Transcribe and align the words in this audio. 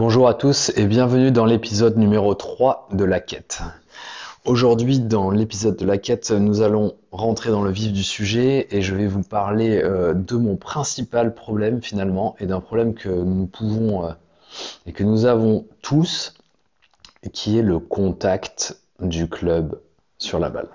Bonjour 0.00 0.28
à 0.28 0.32
tous 0.32 0.72
et 0.76 0.86
bienvenue 0.86 1.30
dans 1.30 1.44
l'épisode 1.44 1.98
numéro 1.98 2.32
3 2.34 2.88
de 2.92 3.04
la 3.04 3.20
quête. 3.20 3.60
Aujourd'hui, 4.46 4.98
dans 4.98 5.30
l'épisode 5.30 5.76
de 5.76 5.84
la 5.84 5.98
quête, 5.98 6.30
nous 6.30 6.62
allons 6.62 6.94
rentrer 7.12 7.50
dans 7.50 7.62
le 7.62 7.70
vif 7.70 7.92
du 7.92 8.02
sujet 8.02 8.66
et 8.70 8.80
je 8.80 8.94
vais 8.94 9.06
vous 9.06 9.22
parler 9.22 9.78
euh, 9.84 10.14
de 10.14 10.36
mon 10.36 10.56
principal 10.56 11.34
problème 11.34 11.82
finalement 11.82 12.34
et 12.40 12.46
d'un 12.46 12.60
problème 12.60 12.94
que 12.94 13.10
nous 13.10 13.44
pouvons 13.44 14.06
euh, 14.06 14.12
et 14.86 14.92
que 14.92 15.04
nous 15.04 15.26
avons 15.26 15.66
tous, 15.82 16.32
qui 17.34 17.58
est 17.58 17.62
le 17.62 17.78
contact 17.78 18.80
du 19.00 19.28
club 19.28 19.78
sur 20.16 20.38
la 20.38 20.48
balle. 20.48 20.70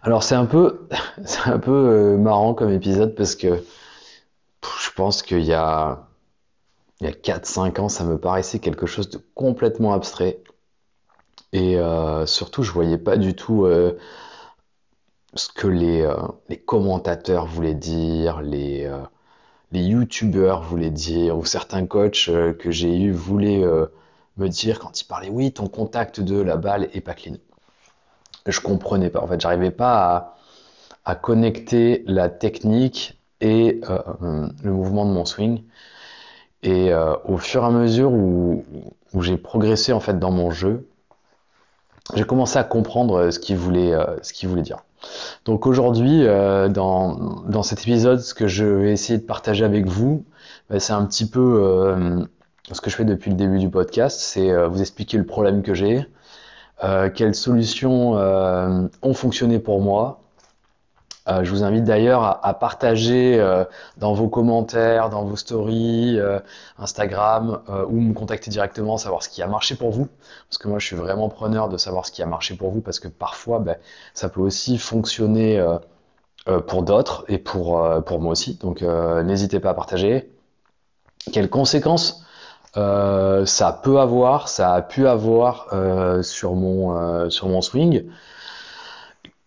Alors 0.00 0.22
c'est 0.22 0.34
un 0.34 0.46
peu, 0.46 0.88
euh, 1.68 2.16
marrant 2.16 2.54
comme 2.54 2.72
épisode 2.72 3.14
parce 3.16 3.34
que 3.34 3.62
je 4.62 4.90
pense 4.96 5.20
qu'il 5.20 5.44
y 5.44 5.52
a, 5.52 6.06
il 7.04 7.10
y 7.10 7.12
a 7.12 7.38
4-5 7.38 7.80
ans, 7.80 7.88
ça 7.90 8.04
me 8.04 8.18
paraissait 8.18 8.60
quelque 8.60 8.86
chose 8.86 9.10
de 9.10 9.20
complètement 9.34 9.92
abstrait. 9.92 10.42
Et 11.52 11.76
euh, 11.78 12.24
surtout, 12.26 12.62
je 12.62 12.72
voyais 12.72 12.96
pas 12.98 13.16
du 13.18 13.34
tout 13.34 13.66
euh, 13.66 13.98
ce 15.34 15.48
que 15.48 15.66
les, 15.68 16.00
euh, 16.00 16.16
les, 16.48 16.58
commentateurs 16.58 17.46
voulaient 17.46 17.74
dire, 17.74 18.40
les, 18.40 18.90
les 19.72 19.82
youtubeurs 19.82 20.62
voulaient 20.62 20.90
dire, 20.90 21.36
ou 21.36 21.44
certains 21.44 21.86
coachs 21.86 22.30
que 22.58 22.70
j'ai 22.70 22.96
eu 22.96 23.12
voulaient 23.12 23.62
me 24.38 24.48
dire 24.48 24.78
quand 24.80 25.00
ils 25.00 25.04
parlaient, 25.04 25.30
oui, 25.30 25.52
ton 25.52 25.68
contact 25.68 26.20
de 26.20 26.40
la 26.40 26.56
balle 26.56 26.88
est 26.94 27.02
pas 27.02 27.14
clean. 27.14 27.36
Je 28.46 28.60
comprenais 28.60 29.10
pas. 29.10 29.20
En 29.20 29.26
fait, 29.26 29.40
j'arrivais 29.40 29.70
pas 29.70 30.36
à, 31.04 31.14
connecter 31.16 32.02
la 32.06 32.30
technique 32.30 33.18
et 33.40 33.80
le 33.90 34.72
mouvement 34.72 35.04
de 35.04 35.10
mon 35.12 35.26
swing. 35.26 35.62
Et 36.64 36.92
au 37.24 37.36
fur 37.36 37.62
et 37.62 37.66
à 37.66 37.70
mesure 37.70 38.12
où, 38.12 38.64
j'ai 39.20 39.36
progressé 39.36 39.92
en 39.92 40.00
fait 40.00 40.18
dans 40.18 40.32
mon 40.32 40.50
jeu, 40.50 40.88
j'ai 42.14 42.24
commencé 42.24 42.58
à 42.58 42.64
comprendre 42.64 43.16
euh, 43.16 43.30
ce 43.30 43.38
qu'il 43.38 43.56
voulait, 43.56 43.94
euh, 43.94 44.04
ce 44.22 44.46
voulait 44.46 44.62
dire. 44.62 44.80
Donc 45.44 45.66
aujourd'hui, 45.66 46.26
euh, 46.26 46.68
dans, 46.68 47.42
dans 47.46 47.62
cet 47.62 47.82
épisode, 47.82 48.20
ce 48.20 48.34
que 48.34 48.46
je 48.46 48.64
vais 48.64 48.92
essayer 48.92 49.18
de 49.18 49.24
partager 49.24 49.64
avec 49.64 49.86
vous, 49.86 50.24
bah, 50.68 50.80
c'est 50.80 50.92
un 50.92 51.04
petit 51.06 51.26
peu 51.26 52.26
ce 52.72 52.80
que 52.80 52.90
je 52.90 52.96
fais 52.96 53.04
depuis 53.04 53.30
le 53.30 53.36
début 53.36 53.58
du 53.58 53.68
podcast, 53.68 54.20
c'est 54.20 54.66
vous 54.66 54.80
expliquer 54.80 55.18
le 55.18 55.26
problème 55.26 55.62
que 55.62 55.74
j'ai, 55.74 56.06
quelles 57.14 57.34
solutions 57.34 58.14
ont 58.14 59.14
fonctionné 59.14 59.58
pour 59.58 59.82
moi, 59.82 60.23
euh, 61.26 61.42
je 61.42 61.50
vous 61.50 61.64
invite 61.64 61.84
d'ailleurs 61.84 62.38
à, 62.44 62.54
partager 62.54 63.40
euh, 63.40 63.64
dans 63.96 64.12
vos 64.12 64.28
commentaires, 64.28 65.08
dans 65.08 65.24
vos 65.24 65.36
stories, 65.36 66.18
euh, 66.18 66.38
Instagram, 66.78 67.62
ou 67.88 68.00
me 68.00 68.12
contacter 68.12 68.50
directement, 68.50 68.98
savoir 68.98 69.22
ce 69.22 69.30
qui 69.30 69.42
a 69.42 69.46
marché 69.46 69.74
pour 69.74 69.90
vous. 69.90 70.08
Parce 70.48 70.58
que 70.58 70.68
moi, 70.68 70.78
je 70.78 70.86
suis 70.86 70.96
vraiment 70.96 71.28
preneur 71.30 71.68
de 71.68 71.78
savoir 71.78 72.04
ce 72.06 72.12
qui 72.12 72.22
a 72.22 72.26
marché 72.26 72.56
pour 72.56 72.70
vous, 72.70 72.80
parce 72.80 73.00
que 73.00 73.08
parfois, 73.08 73.58
ben, 73.58 73.76
ça 74.12 74.28
peut 74.28 74.40
aussi 74.40 74.76
fonctionner 74.78 75.64
pour 76.66 76.82
d'autres 76.82 77.24
et 77.28 77.38
pour, 77.38 77.82
pour 78.04 78.20
moi 78.20 78.32
aussi. 78.32 78.56
Donc, 78.56 78.82
n'hésitez 78.82 79.60
pas 79.60 79.70
à 79.70 79.74
partager. 79.74 80.30
Quelles 81.32 81.50
conséquences 81.50 82.24
ça 82.74 83.80
peut 83.82 83.98
avoir, 83.98 84.48
ça 84.48 84.74
a 84.74 84.82
pu 84.82 85.06
avoir 85.06 85.68
sur, 86.22 86.54
mon, 86.54 87.30
sur 87.30 87.48
mon 87.48 87.62
swing? 87.62 88.04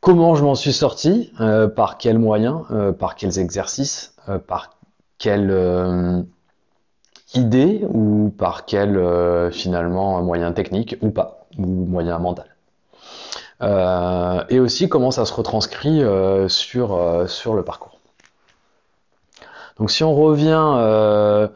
Comment 0.08 0.36
je 0.36 0.44
m'en 0.46 0.56
suis 0.56 0.72
sorti 0.72 1.34
euh, 1.42 1.68
Par 1.68 1.98
quels 1.98 2.18
moyens 2.18 2.62
euh, 2.72 2.94
Par 2.94 3.16
quels 3.16 3.40
exercices 3.40 4.16
euh, 4.30 4.40
Par 4.40 4.78
quelle 5.18 6.26
idée 7.34 7.86
Ou 7.90 8.34
par 8.38 8.64
quel 8.64 9.52
finalement 9.52 10.22
moyen 10.22 10.54
technique 10.54 10.96
ou 11.02 11.10
pas 11.10 11.46
Ou 11.58 11.66
moyen 11.66 12.20
mental 12.20 12.46
Et 14.50 14.62
aussi 14.62 14.88
comment 14.88 15.12
ça 15.12 15.26
se 15.26 15.34
retranscrit 15.34 16.02
sur, 16.48 17.26
sur 17.28 17.54
le 17.54 17.64
parcours. 17.64 18.00
Donc 19.78 19.92
si 19.92 20.06
on 20.06 20.16
revient 20.16 21.50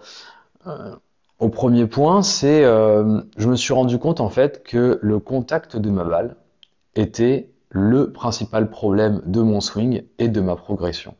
au 1.39 1.47
premier 1.47 1.85
point, 1.85 2.21
c'est 2.21 2.63
je 2.63 3.47
me 3.47 3.55
suis 3.55 3.73
rendu 3.73 3.97
compte 3.97 4.19
en 4.19 4.29
fait 4.29 4.61
que 4.61 4.99
le 5.01 5.19
contact 5.19 5.77
de 5.77 5.89
ma 5.89 6.03
balle 6.03 6.35
était 6.95 7.50
le 7.71 8.11
principal 8.11 8.69
problème 8.69 9.21
de 9.25 9.41
mon 9.41 9.61
swing 9.61 10.03
et 10.19 10.27
de 10.27 10.41
ma 10.41 10.55
progression. 10.55 11.15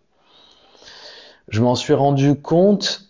Je 1.47 1.61
m'en 1.61 1.75
suis 1.75 1.93
rendu 1.93 2.39
compte 2.39 3.07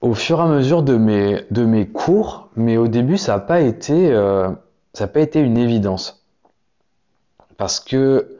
au 0.00 0.14
fur 0.14 0.38
et 0.38 0.42
à 0.42 0.46
mesure 0.46 0.82
de 0.82 0.96
mes, 0.96 1.44
de 1.50 1.64
mes 1.64 1.86
cours, 1.86 2.48
mais 2.56 2.76
au 2.76 2.88
début 2.88 3.18
ça 3.18 3.34
n'a 3.34 3.40
pas 3.40 3.60
été 3.60 4.12
euh, 4.12 4.50
pas 4.94 5.20
été 5.20 5.40
une 5.40 5.58
évidence 5.58 6.24
parce 7.58 7.80
que 7.80 8.38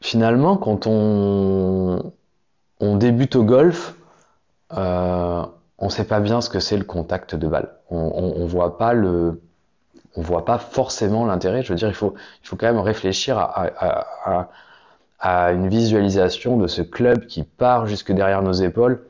finalement 0.00 0.56
quand 0.56 0.86
on 0.86 2.12
on 2.80 2.96
débute 2.96 3.36
au 3.36 3.44
golf, 3.44 3.94
euh, 4.72 5.44
on 5.78 5.86
ne 5.86 5.90
sait 5.90 6.04
pas 6.04 6.20
bien 6.20 6.40
ce 6.40 6.48
que 6.48 6.60
c'est 6.60 6.76
le 6.76 6.84
contact 6.84 7.34
de 7.34 7.46
balle. 7.46 7.74
On, 7.90 8.38
ne 8.38 8.46
voit 8.46 8.78
pas 8.78 8.92
le 8.94 9.40
on 10.16 10.22
voit 10.22 10.44
pas 10.44 10.58
forcément 10.58 11.24
l'intérêt. 11.26 11.62
Je 11.62 11.72
veux 11.72 11.78
dire, 11.78 11.88
il 11.88 11.94
faut, 11.94 12.14
il 12.42 12.48
faut 12.48 12.56
quand 12.56 12.66
même 12.66 12.78
réfléchir 12.80 13.38
à, 13.38 14.48
à, 15.20 15.52
une 15.52 15.68
visualisation 15.68 16.56
de 16.56 16.66
ce 16.66 16.82
club 16.82 17.26
qui 17.26 17.44
part 17.44 17.86
jusque 17.86 18.12
derrière 18.12 18.42
nos 18.42 18.52
épaules. 18.52 19.04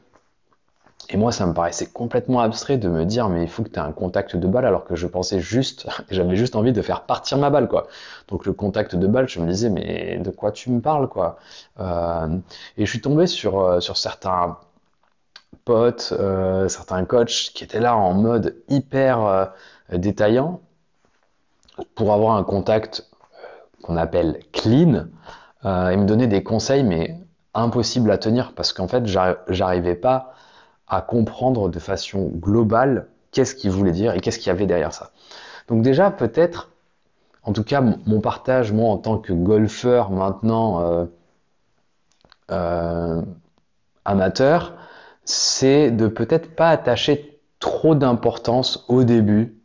Et 1.13 1.17
moi, 1.17 1.33
ça 1.33 1.45
me 1.47 1.53
paraissait 1.53 1.87
complètement 1.87 2.41
abstrait 2.41 2.77
de 2.77 2.89
me 2.89 3.05
dire, 3.05 3.29
mais 3.29 3.43
il 3.43 3.49
faut 3.49 3.65
que 3.65 3.69
tu 3.69 3.77
aies 3.77 3.83
un 3.83 3.93
contact 3.93 4.37
de 4.37 4.47
balle, 4.47 4.65
alors 4.65 4.85
que 4.85 4.95
je 4.95 5.07
pensais 5.09 5.41
juste, 5.41 5.89
j'avais 6.11 6.37
juste 6.37 6.55
envie 6.57 6.73
de 6.73 6.83
faire 6.83 7.03
partir 7.05 7.39
ma 7.39 7.51
balle, 7.51 7.69
quoi. 7.69 7.89
Donc 8.29 8.47
le 8.47 8.53
contact 8.53 8.95
de 8.95 9.07
balle, 9.07 9.29
je 9.29 9.41
me 9.41 9.47
disais, 9.47 9.71
mais 9.71 10.19
de 10.19 10.31
quoi 10.31 10.53
tu 10.53 10.71
me 10.71 10.81
parles, 10.81 11.09
quoi? 11.09 11.39
Euh, 11.81 12.29
Et 12.77 12.87
je 12.87 12.91
suis 12.91 13.01
tombé 13.01 13.27
sur, 13.27 13.61
euh, 13.61 13.81
sur 13.81 13.97
certains 13.97 14.59
potes, 15.65 16.13
euh, 16.19 16.69
certains 16.69 17.05
coachs 17.05 17.51
qui 17.55 17.65
étaient 17.65 17.81
là 17.81 17.97
en 17.97 18.15
mode 18.15 18.57
hyper 18.69 19.53
détaillant, 19.93 20.61
pour 21.95 22.13
avoir 22.13 22.37
un 22.37 22.45
contact 22.45 23.09
euh, 23.35 23.37
qu'on 23.83 23.97
appelle 23.97 24.41
clean 24.53 25.07
euh, 25.65 25.89
et 25.91 25.97
me 25.97 26.05
donner 26.05 26.27
des 26.27 26.43
conseils, 26.43 26.85
mais 26.85 27.19
impossible 27.55 28.11
à 28.11 28.19
tenir 28.19 28.53
parce 28.55 28.73
qu'en 28.73 28.89
fait, 28.89 29.07
j'arrivais 29.07 29.95
pas 29.95 30.35
à 30.87 31.03
comprendre 31.03 31.69
de 31.69 31.79
façon 31.79 32.31
globale 32.35 33.09
qu'est-ce 33.33 33.55
qu'il 33.55 33.71
voulait 33.71 33.93
dire 33.93 34.15
et 34.15 34.21
qu'est-ce 34.21 34.39
qu'il 34.39 34.49
y 34.49 34.51
avait 34.51 34.67
derrière 34.67 34.93
ça. 34.93 35.11
Donc 35.69 35.83
déjà, 35.83 36.11
peut-être, 36.11 36.71
en 37.43 37.53
tout 37.53 37.65
cas, 37.65 37.81
mon 37.81 38.21
partage, 38.21 38.73
moi, 38.73 38.91
en 38.91 38.99
tant 38.99 39.19
que 39.19 39.33
golfeur 39.33 40.11
maintenant 40.11 41.07
euh, 42.51 43.23
amateur, 44.05 44.75
c'est 45.25 45.91
de 45.91 46.09
peut-être 46.09 46.55
pas 46.55 46.71
attacher 46.71 47.41
trop 47.61 47.95
d'importance 47.95 48.85
au 48.89 49.05
début 49.05 49.60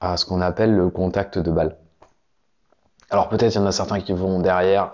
à 0.00 0.16
ce 0.16 0.24
qu'on 0.24 0.40
appelle 0.40 0.74
le 0.74 0.90
contact 0.90 1.38
de 1.38 1.50
balle. 1.50 1.76
Alors 3.10 3.28
peut-être 3.28 3.54
il 3.54 3.58
y 3.58 3.60
en 3.60 3.66
a 3.66 3.72
certains 3.72 4.00
qui 4.00 4.12
vont 4.12 4.40
derrière 4.40 4.92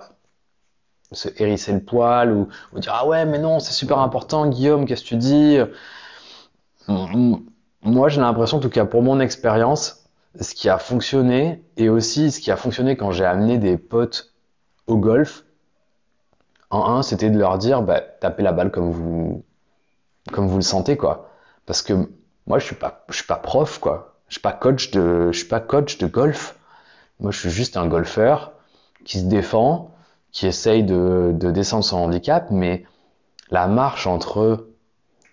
se 1.13 1.29
hérisser 1.39 1.73
le 1.73 1.81
poil 1.81 2.33
ou, 2.33 2.49
dire 2.79 2.93
ah 2.95 3.07
ouais 3.07 3.25
mais 3.27 3.39
non 3.39 3.61
c'est 3.61 3.73
super 3.73 3.99
important. 3.99 4.47
Guillaume 4.47 4.87
qu'est-ce 4.87 5.03
que 5.03 5.09
tu 5.09 5.17
dis? 5.17 5.59
Moi 6.89 8.09
j'ai 8.09 8.21
l'impression 8.21 8.59
en 8.59 8.61
tout 8.61 8.71
cas 8.71 8.85
pour 8.85 9.03
mon 9.03 9.21
expérience 9.21 10.05
ce 10.41 10.55
qui 10.55 10.69
a 10.69 10.79
fonctionné 10.79 11.65
et 11.77 11.89
aussi 11.89 12.31
ce 12.31 12.41
qui 12.41 12.51
a 12.51 12.57
fonctionné 12.57 12.97
quand 12.97 13.13
j'ai 13.13 13.25
amené 13.25 13.59
des 13.59 13.77
potes 13.77 14.35
au 14.87 14.97
golf 14.97 15.45
en 16.71 16.87
un 16.87 17.03
c'était 17.03 17.31
de 17.31 17.39
leur 17.39 17.59
dire 17.59 17.83
bah, 17.83 18.01
tapez 18.01 18.43
la 18.43 18.53
balle 18.53 18.71
comme 18.71 18.91
vous 18.91 19.45
comme 20.33 20.47
vous 20.49 20.57
le 20.57 20.63
sentez 20.63 20.97
quoi. 20.97 21.31
Parce 21.67 21.83
que 21.83 22.09
moi 22.47 22.59
je 22.59 22.67
suis 22.67 22.77
pas 22.77 23.05
je 23.09 23.17
suis 23.17 23.27
pas 23.27 23.37
prof 23.37 23.79
quoi 23.79 24.14
je 24.29 24.35
suis 24.35 24.41
pas 24.41 24.53
coach 24.53 24.91
de, 24.91 25.31
suis 25.33 25.49
pas 25.49 25.61
coach 25.61 25.99
de 25.99 26.07
golf. 26.07 26.57
Moi, 27.21 27.31
je 27.31 27.39
suis 27.39 27.51
juste 27.51 27.77
un 27.77 27.87
golfeur 27.87 28.53
qui 29.05 29.21
se 29.21 29.25
défend, 29.25 29.91
qui 30.33 30.47
essaye 30.47 30.83
de, 30.83 31.33
de 31.35 31.51
descendre 31.51 31.85
son 31.85 31.99
handicap, 31.99 32.51
mais 32.51 32.85
la 33.51 33.67
marche 33.67 34.07
entre 34.07 34.69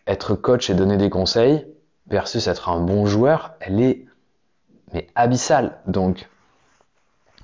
être 0.07 0.35
coach 0.35 0.69
et 0.69 0.73
donner 0.73 0.97
des 0.97 1.09
conseils 1.09 1.65
versus 2.07 2.47
être 2.47 2.69
un 2.69 2.81
bon 2.81 3.05
joueur, 3.05 3.53
elle 3.61 3.81
est 3.81 4.05
mais 4.93 5.07
abyssale. 5.15 5.77
Donc 5.87 6.29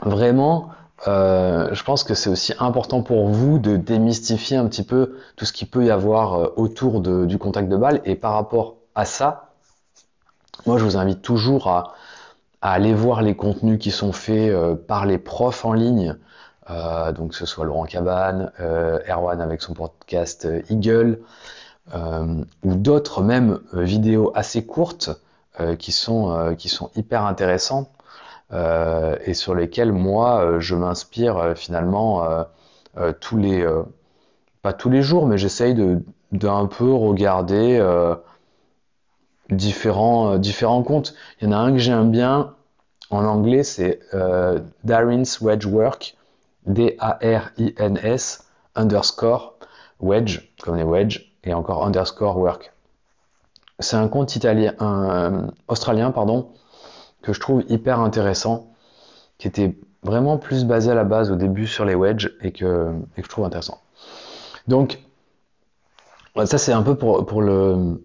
vraiment, 0.01 0.69
euh, 1.07 1.69
je 1.73 1.83
pense 1.83 2.03
que 2.03 2.13
c'est 2.13 2.29
aussi 2.29 2.53
important 2.59 3.01
pour 3.01 3.27
vous 3.27 3.59
de 3.59 3.77
démystifier 3.77 4.57
un 4.57 4.67
petit 4.67 4.83
peu 4.83 5.17
tout 5.35 5.45
ce 5.45 5.53
qu'il 5.53 5.69
peut 5.69 5.85
y 5.85 5.91
avoir 5.91 6.33
euh, 6.33 6.53
autour 6.57 7.01
du 7.01 7.37
contact 7.37 7.69
de 7.69 7.77
balle. 7.77 8.01
Et 8.05 8.15
par 8.15 8.33
rapport 8.33 8.75
à 8.95 9.05
ça, 9.05 9.46
moi, 10.65 10.77
je 10.77 10.83
vous 10.83 10.97
invite 10.97 11.21
toujours 11.21 11.67
à, 11.67 11.93
aller 12.61 12.93
voir 12.93 13.21
les 13.21 13.35
contenus 13.35 13.79
qui 13.79 13.91
sont 13.91 14.11
faits 14.11 14.51
euh, 14.51 14.75
par 14.75 15.05
les 15.05 15.17
profs 15.17 15.63
en 15.63 15.73
ligne, 15.73 16.15
euh, 16.69 17.11
donc 17.11 17.31
que 17.31 17.35
ce 17.35 17.45
soit 17.45 17.65
Laurent 17.65 17.85
Cabane, 17.85 18.51
euh, 18.59 18.99
Erwan 19.07 19.41
avec 19.41 19.61
son 19.61 19.73
podcast 19.73 20.47
Eagle, 20.69 21.19
ou 21.93 22.75
d'autres 22.75 23.21
même 23.21 23.59
vidéos 23.71 24.33
assez 24.35 24.65
courtes 24.65 25.21
qui, 25.79 25.93
sont, 25.93 26.51
hyper 26.97 27.23
intéressantes 27.23 27.89
et 28.51 29.33
sur 29.33 29.55
lesquelles 29.55 29.93
moi 29.93 30.59
je 30.59 30.75
m'inspire 30.75 31.53
finalement 31.55 32.27
tous 33.21 33.37
les 33.37 33.65
pas 34.61 34.73
tous 34.73 34.89
les 34.89 35.01
jours 35.01 35.27
mais 35.27 35.37
j'essaye 35.37 35.75
de 35.75 36.03
d'un 36.33 36.65
peu 36.65 36.91
regarder 36.91 37.79
différents, 39.49 40.37
différents 40.37 40.83
comptes. 40.83 41.13
Il 41.41 41.45
y 41.45 41.47
en 41.47 41.51
a 41.53 41.57
un 41.57 41.71
que 41.71 41.79
j'aime 41.79 42.11
bien 42.11 42.53
en 43.09 43.25
anglais, 43.25 43.63
c'est 43.63 43.99
euh, 44.13 44.59
Darin's 44.83 45.39
Wedge 45.41 45.65
Work, 45.65 46.15
D-A-R-I-N-S, 46.65 48.45
underscore, 48.75 49.55
wedge, 49.99 50.51
comme 50.61 50.75
les 50.75 50.83
wedge, 50.83 51.33
et 51.43 51.53
encore 51.53 51.85
underscore 51.85 52.37
work. 52.37 52.73
C'est 53.79 53.95
un 53.95 54.07
compte 54.07 54.35
italien, 54.35 54.73
un, 54.79 55.47
australien, 55.67 56.11
pardon, 56.11 56.49
que 57.21 57.31
je 57.31 57.39
trouve 57.39 57.63
hyper 57.69 57.99
intéressant, 57.99 58.73
qui 59.37 59.47
était 59.47 59.77
vraiment 60.03 60.37
plus 60.37 60.65
basé 60.65 60.91
à 60.91 60.95
la 60.95 61.03
base 61.03 61.31
au 61.31 61.35
début 61.35 61.67
sur 61.67 61.85
les 61.85 61.95
wedges 61.95 62.35
et 62.41 62.51
que, 62.51 62.93
et 63.15 63.21
que 63.21 63.25
je 63.25 63.29
trouve 63.29 63.45
intéressant. 63.45 63.79
Donc, 64.67 64.99
ça 66.45 66.57
c'est 66.57 66.73
un 66.73 66.83
peu 66.83 66.95
pour, 66.95 67.25
pour 67.25 67.41
le, 67.41 68.01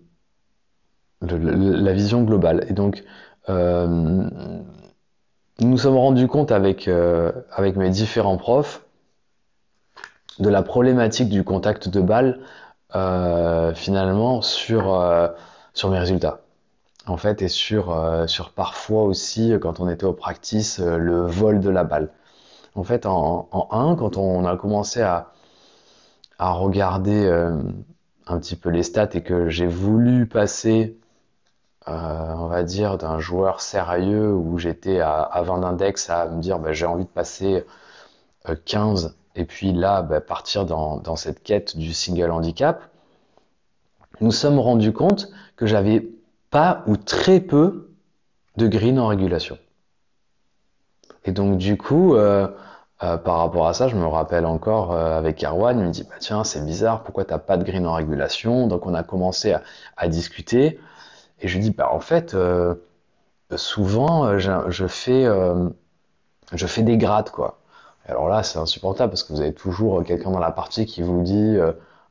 la 1.22 1.92
vision 1.92 2.22
globale. 2.22 2.66
Et 2.69 2.72
donc, 2.72 3.04
euh, 3.48 3.86
nous 3.86 5.69
nous 5.69 5.78
sommes 5.78 5.96
rendus 5.96 6.28
compte 6.28 6.52
avec, 6.52 6.88
euh, 6.88 7.32
avec 7.52 7.76
mes 7.76 7.90
différents 7.90 8.36
profs 8.36 8.84
de 10.38 10.48
la 10.48 10.62
problématique 10.62 11.28
du 11.28 11.44
contact 11.44 11.88
de 11.88 12.00
balle 12.00 12.40
euh, 12.94 13.74
finalement 13.74 14.42
sur, 14.42 15.30
sur 15.74 15.90
mes 15.90 15.98
résultats. 15.98 16.40
En 17.06 17.16
fait, 17.16 17.42
et 17.42 17.48
sur, 17.48 17.96
sur 18.28 18.50
parfois 18.50 19.02
aussi, 19.02 19.52
quand 19.60 19.80
on 19.80 19.88
était 19.88 20.04
au 20.04 20.12
practice, 20.12 20.78
le 20.78 21.26
vol 21.26 21.60
de 21.60 21.69
la 21.69 21.84
balle. 21.84 22.10
En 22.74 22.84
fait, 22.84 23.06
en, 23.06 23.48
en 23.50 23.69
1, 23.70 23.96
quand 23.96 24.16
on 24.16 24.44
a 24.46 24.56
commencé 24.56 25.02
à, 25.02 25.32
à 26.38 26.52
regarder 26.52 27.28
un 28.26 28.38
petit 28.38 28.56
peu 28.56 28.70
les 28.70 28.84
stats 28.84 29.10
et 29.14 29.22
que 29.22 29.48
j'ai 29.48 29.66
voulu 29.66 30.26
passer 30.26 30.96
on 31.87 32.46
va 32.46 32.62
dire, 32.62 32.99
d'un 32.99 33.19
joueur 33.19 33.61
sérieux 33.61 34.32
où 34.32 34.58
j'étais 34.58 35.00
à, 35.00 35.43
20 35.44 35.58
d'index 35.58 36.11
à 36.11 36.26
me 36.26 36.40
dire 36.40 36.58
bah, 36.58 36.73
j'ai 36.73 36.87
envie 36.87 37.05
de 37.05 37.08
passer 37.08 37.64
15 38.64 39.06
euh, 39.06 39.08
et 39.34 39.44
puis 39.44 39.73
là 39.73 40.02
bah, 40.02 40.20
partir 40.20 40.64
dans, 40.64 41.17
cette 41.17 41.43
quête 41.43 41.76
du 41.76 41.93
single 41.93 42.31
handicap, 42.31 42.82
nous 44.20 44.31
sommes 44.31 44.58
rendus 44.58 44.93
compte 44.93 45.29
que 45.56 45.67
j'avais 45.67 46.06
pas 46.50 46.82
ou 46.87 46.96
très 46.96 47.40
peu 47.40 47.90
de 48.56 48.69
green 48.69 48.99
en 48.99 49.06
régulation. 49.06 49.58
Et 51.25 51.32
donc 51.32 51.56
du 51.56 51.76
coup, 51.76 52.14
euh, 52.14 52.46
par 52.99 53.38
rapport 53.38 53.67
à 53.67 53.75
ça, 53.75 53.88
je 53.88 53.96
me 53.96 54.06
rappelle 54.06 54.44
encore 54.44 54.93
avec 54.94 55.43
Erwan, 55.43 55.79
il 55.79 55.87
me 55.87 55.90
dit 55.90 56.05
bah 56.05 56.17
tiens 56.20 56.44
c'est 56.44 56.64
bizarre, 56.64 57.02
pourquoi 57.02 57.25
t'as 57.25 57.38
pas 57.38 57.56
de 57.56 57.64
green 57.64 57.87
en 57.87 57.94
régulation? 57.94 58.67
Donc 58.67 58.87
on 58.87 58.94
a 58.94 59.02
commencé 59.02 59.55
à 59.96 60.08
discuter. 60.08 60.79
Et 61.42 61.48
je 61.48 61.58
dis, 61.58 61.72
bah, 61.72 61.90
en 61.92 62.00
fait, 62.00 62.34
euh, 62.34 62.74
souvent, 63.56 64.24
euh, 64.26 64.38
je, 64.38 64.86
fais, 64.86 65.24
euh, 65.26 65.68
je 66.52 66.66
fais 66.66 66.82
des 66.82 66.96
grades, 66.96 67.30
quoi. 67.30 67.58
alors 68.06 68.28
là, 68.28 68.42
c'est 68.44 68.58
insupportable 68.58 69.10
parce 69.10 69.24
que 69.24 69.32
vous 69.32 69.40
avez 69.40 69.52
toujours 69.52 70.04
quelqu'un 70.04 70.30
dans 70.30 70.38
la 70.38 70.52
partie 70.52 70.86
qui 70.86 71.02
vous 71.02 71.22
dit, 71.22 71.58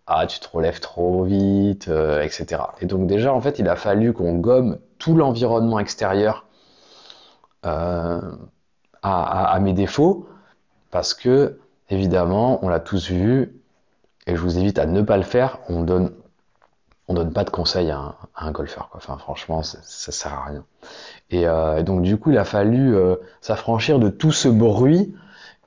ah, 0.08 0.28
tu 0.28 0.40
te 0.40 0.48
relèves 0.50 0.82
trop 0.82 1.24
vite, 1.24 1.88
etc. 1.88 2.64
Et 2.82 2.86
donc 2.86 3.08
déjà, 3.08 3.34
en 3.34 3.42
fait, 3.42 3.60
il 3.60 3.68
a 3.70 3.76
fallu 3.76 4.14
qu'on 4.14 4.36
gomme 4.38 4.78
tout 5.00 5.16
l'environnement 5.16 5.80
extérieur 5.80 6.46
à, 7.64 8.20
à, 9.02 9.60
mes 9.60 9.74
défauts 9.74 10.28
parce 10.92 11.14
que, 11.14 11.60
évidemment, 11.90 12.60
on 12.66 12.70
l'a 12.70 12.80
tous 12.80 13.10
vu, 13.10 13.62
et 14.28 14.36
je 14.36 14.42
vous 14.42 14.58
invite 14.58 14.80
à 14.80 14.86
ne 14.86 15.02
pas 15.02 15.18
le 15.18 15.24
faire. 15.24 15.60
On 15.70 15.84
donne 15.84 16.12
on 17.08 17.14
donne 17.14 17.34
pas 17.34 17.44
de 17.44 17.50
conseils 17.50 17.92
à 17.92 18.16
un, 18.36 18.52
golfeur. 18.52 18.90
Enfin, 18.94 19.18
franchement, 19.18 19.64
ça, 19.64 19.80
ça 19.84 20.12
sert 20.12 20.34
à 20.34 20.46
rien. 20.46 20.66
Euh, 21.34 21.78
et, 21.78 21.84
donc, 21.84 22.02
du 22.02 22.18
coup, 22.18 22.32
il 22.32 22.38
a 22.38 22.46
fallu 22.46 22.96
euh, 22.96 23.16
s'affranchir 23.42 24.00
de 24.00 24.10
tout 24.10 24.32
ce 24.32 24.48
bruit 24.48 25.14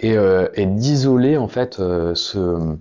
et, 0.00 0.16
euh, 0.16 0.48
d'isoler 0.56 1.36
en 1.36 1.48
fait 1.48 1.76
ce, 1.76 2.76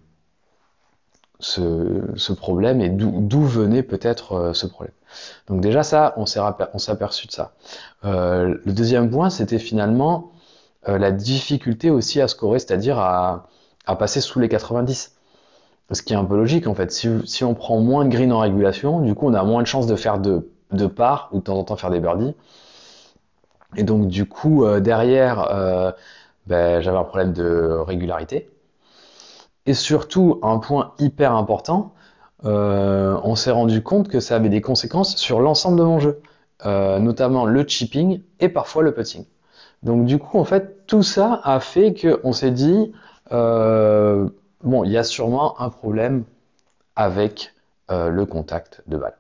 problème 2.38 2.82
et 2.82 2.90
d'où 2.90 3.44
venait 3.44 3.84
peut-être 3.84 4.52
ce 4.54 4.66
problème. 4.66 4.94
Donc 5.48 5.62
déjà 5.62 5.84
ça, 5.84 6.14
on 6.18 6.26
s'est 6.26 6.40
aperçu 6.88 7.28
de 7.28 7.32
ça. 7.32 7.54
le 8.04 8.60
deuxième 8.66 9.10
point, 9.12 9.30
c'était 9.30 9.60
finalement 9.60 10.32
la 10.88 11.12
difficulté 11.12 11.90
aussi 11.90 12.20
à 12.22 12.28
scorer, 12.28 12.60
c'est-à-dire 12.60 12.98
à 12.98 13.46
passer 14.00 14.22
sous 14.22 14.40
les 14.40 14.50
90. 14.50 15.14
Ce 15.92 16.02
qui 16.02 16.14
est 16.14 16.16
un 16.16 16.26
peu 16.26 16.36
logique 16.36 16.68
en 16.68 16.74
fait. 16.74 16.92
Si, 16.92 17.44
on 17.44 17.54
prend 17.54 17.80
moins 17.80 18.06
de 18.06 18.10
green 18.10 18.32
en 18.32 18.40
régulation, 18.40 19.02
du 19.02 19.14
coup 19.16 19.28
on 19.28 19.34
a 19.34 19.44
moins 19.44 19.62
de 19.62 19.68
chances 19.68 19.88
de 19.88 19.96
faire 19.96 20.20
de, 20.20 20.50
de 20.72 20.88
par 20.88 21.30
ou 21.32 21.40
de 21.40 21.44
temps 21.44 21.58
en 21.58 21.64
temps 21.64 21.76
faire 21.76 21.90
des 21.90 22.00
birdies. 22.00 22.36
Et 23.76 23.84
donc 23.84 24.08
du 24.08 24.26
coup 24.26 24.66
euh, 24.66 24.80
derrière, 24.80 25.48
euh, 25.52 25.92
ben, 26.48 26.82
j'avais 26.82 26.98
un 26.98 27.04
problème 27.04 27.34
de 27.34 27.78
régularité. 27.86 28.50
Et 29.66 29.74
surtout 29.74 30.40
un 30.42 30.58
point 30.58 30.94
hyper 31.00 31.34
important, 31.34 31.94
euh, 32.46 33.18
on 33.24 33.36
s'est 33.36 33.52
rendu 33.52 33.82
compte 33.82 34.10
que 34.10 34.20
ça 34.20 34.36
avait 34.36 34.50
des 34.50 34.62
conséquences 34.62 35.16
sur 35.16 35.40
l'ensemble 35.40 35.78
de 35.78 35.84
mon 35.84 36.00
jeu, 36.00 36.22
notamment 36.66 37.46
le 37.46 37.68
chipping 37.68 38.22
et 38.40 38.50
parfois 38.50 38.84
le 38.84 38.94
putting. 38.94 39.26
Donc 39.84 40.06
du 40.06 40.18
coup 40.18 40.38
en 40.40 40.46
fait 40.46 40.86
tout 40.88 41.04
ça 41.04 41.42
a 41.44 41.60
fait 41.60 41.94
qu'on 41.94 42.34
s'est 42.34 42.52
dit 42.52 42.92
bon, 44.64 44.84
il 44.84 44.92
y 44.92 44.98
a 44.98 45.04
sûrement 45.04 45.60
un 45.62 45.70
problème 45.70 46.24
avec 46.96 47.54
euh, 47.92 48.10
le 48.10 48.26
contact 48.26 48.82
de 48.88 48.98
balle. 48.98 49.16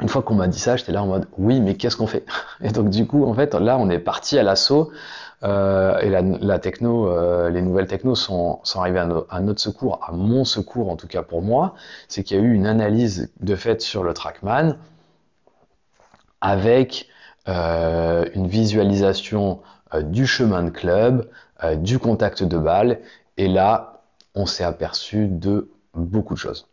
Une 0.00 0.08
fois 0.08 0.22
qu'on 0.22 0.34
m'a 0.34 0.46
dit 0.46 0.58
ça, 0.58 0.76
j'étais 0.76 0.92
là 0.92 1.02
en 1.02 1.06
mode 1.06 1.26
oui, 1.38 1.60
mais 1.60 1.74
qu'est-ce 1.74 1.96
qu'on 1.96 2.06
fait? 2.06 2.24
Et 2.60 2.70
donc 2.70 2.90
du 2.90 3.06
coup, 3.06 3.24
en 3.26 3.34
fait, 3.34 3.54
là, 3.54 3.76
on 3.78 3.90
est 3.90 3.98
parti 3.98 4.38
à 4.38 4.42
l'assaut 4.42 4.90
euh, 5.44 5.98
et 6.00 6.10
la, 6.10 6.58
techno, 6.58 7.08
euh, 7.08 7.48
les 7.48 7.62
nouvelles 7.62 7.86
technos 7.86 8.16
sont, 8.16 8.60
arrivées 8.74 9.04
à, 9.30 9.40
notre 9.40 9.60
secours, 9.60 10.00
à 10.04 10.10
mon 10.10 10.44
secours 10.44 10.90
en 10.90 10.96
tout 10.96 11.06
cas 11.06 11.22
pour 11.22 11.42
moi. 11.42 11.74
C'est 12.08 12.24
qu'il 12.24 12.36
y 12.36 12.40
a 12.40 12.42
eu 12.42 12.52
une 12.54 12.66
analyse 12.66 13.30
de 13.40 13.54
fait 13.54 13.80
sur 13.80 14.02
le 14.02 14.14
TrackMan 14.14 14.76
avec 16.40 17.08
une 17.46 18.46
visualisation 18.46 19.60
du 20.02 20.26
chemin 20.26 20.62
de 20.64 20.70
club, 20.70 21.28
du 21.76 21.98
contact 21.98 22.42
de 22.42 22.58
balle. 22.58 22.98
Et 23.38 23.48
là, 23.48 23.97
on 24.38 24.46
s'est 24.46 24.64
aperçu 24.64 25.26
de 25.26 25.70
beaucoup 25.94 26.34
de 26.34 26.38
choses. 26.38 26.68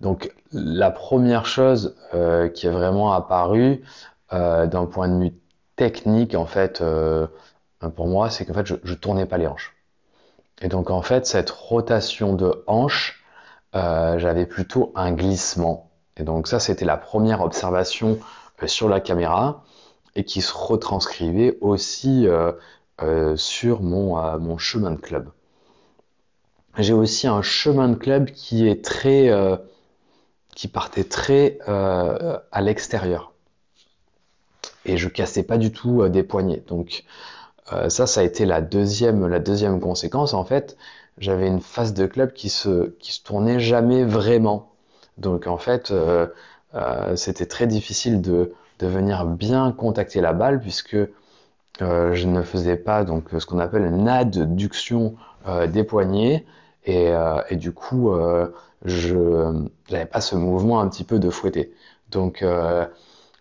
Donc 0.00 0.32
la 0.52 0.92
première 0.92 1.44
chose 1.44 1.96
euh, 2.14 2.48
qui 2.48 2.68
est 2.68 2.70
vraiment 2.70 3.12
apparue 3.12 3.82
euh, 4.32 4.66
d'un 4.66 4.86
point 4.86 5.08
de 5.08 5.18
vue 5.24 5.32
technique, 5.74 6.36
en 6.36 6.46
fait, 6.46 6.80
euh, 6.80 7.26
pour 7.96 8.06
moi, 8.06 8.30
c'est 8.30 8.44
qu'en 8.44 8.54
fait, 8.54 8.66
je, 8.66 8.74
ne 8.74 8.94
tournais 8.94 9.26
pas 9.26 9.38
les 9.38 9.48
hanches. 9.48 9.74
Et 10.62 10.68
donc 10.68 10.90
en 10.90 11.02
fait, 11.02 11.26
cette 11.26 11.50
rotation 11.50 12.34
de 12.34 12.62
hanches, 12.68 13.20
j'avais 13.72 14.46
plutôt 14.46 14.92
un 14.94 15.10
glissement. 15.10 15.90
Et 16.16 16.22
donc 16.22 16.46
ça, 16.46 16.60
c'était 16.60 16.84
la 16.84 16.96
première 16.96 17.40
observation 17.40 18.20
sur 18.66 18.88
la 18.88 19.00
caméra 19.00 19.64
et 20.14 20.24
qui 20.24 20.42
se 20.42 20.54
retranscrivait 20.54 21.58
aussi 21.60 22.28
sur 23.34 23.82
mon, 23.82 24.38
mon 24.38 24.58
chemin 24.58 24.92
de 24.92 25.00
club. 25.00 25.28
J'ai 26.78 26.92
aussi 26.92 27.28
un 27.28 27.42
chemin 27.42 27.88
de 27.88 27.94
club 27.94 28.30
qui 28.30 28.66
est 28.68 28.84
très, 28.84 29.30
euh, 29.30 29.56
qui 30.54 30.66
partait 30.66 31.04
très 31.04 31.58
euh, 31.68 32.38
à 32.50 32.60
l'extérieur. 32.62 33.32
Et 34.84 34.96
je 34.96 35.08
cassais 35.08 35.44
pas 35.44 35.56
du 35.56 35.72
tout 35.72 36.02
euh, 36.02 36.08
des 36.08 36.22
poignets. 36.22 36.62
Donc 36.66 37.04
ça, 37.88 38.06
ça 38.06 38.20
a 38.20 38.22
été 38.24 38.44
la 38.44 38.60
deuxième, 38.60 39.26
la 39.26 39.38
deuxième 39.40 39.80
conséquence. 39.80 40.34
En 40.34 40.44
fait, 40.44 40.76
j'avais 41.18 41.48
une 41.48 41.62
phase 41.62 41.94
de 41.94 42.06
club 42.06 42.32
qui 42.34 42.50
se, 42.50 42.90
qui 43.00 43.10
se 43.12 43.22
tournait 43.22 43.58
jamais 43.58 44.04
vraiment. 44.04 44.70
Donc 45.16 45.46
en 45.46 45.56
fait, 45.56 45.92
c'était 47.16 47.46
très 47.46 47.66
difficile 47.66 48.20
de, 48.20 48.52
de 48.80 48.86
venir 48.86 49.24
bien 49.24 49.72
contacter 49.72 50.20
la 50.20 50.34
balle 50.34 50.60
puisque 50.60 50.98
je 51.80 52.26
ne 52.26 52.42
faisais 52.42 52.76
pas 52.76 53.02
donc 53.02 53.30
ce 53.36 53.46
qu'on 53.46 53.58
appelle 53.58 53.86
une 53.86 54.08
adduction 54.08 55.16
des 55.66 55.84
poignets 55.84 56.44
et, 56.84 57.08
euh, 57.08 57.40
et 57.50 57.56
du 57.56 57.72
coup, 57.72 58.12
euh, 58.12 58.48
je 58.84 59.16
n'avais 59.90 60.06
pas 60.06 60.20
ce 60.20 60.36
mouvement 60.36 60.80
un 60.80 60.88
petit 60.88 61.04
peu 61.04 61.18
de 61.18 61.30
fouetter. 61.30 61.74
Donc, 62.10 62.42
euh, 62.42 62.86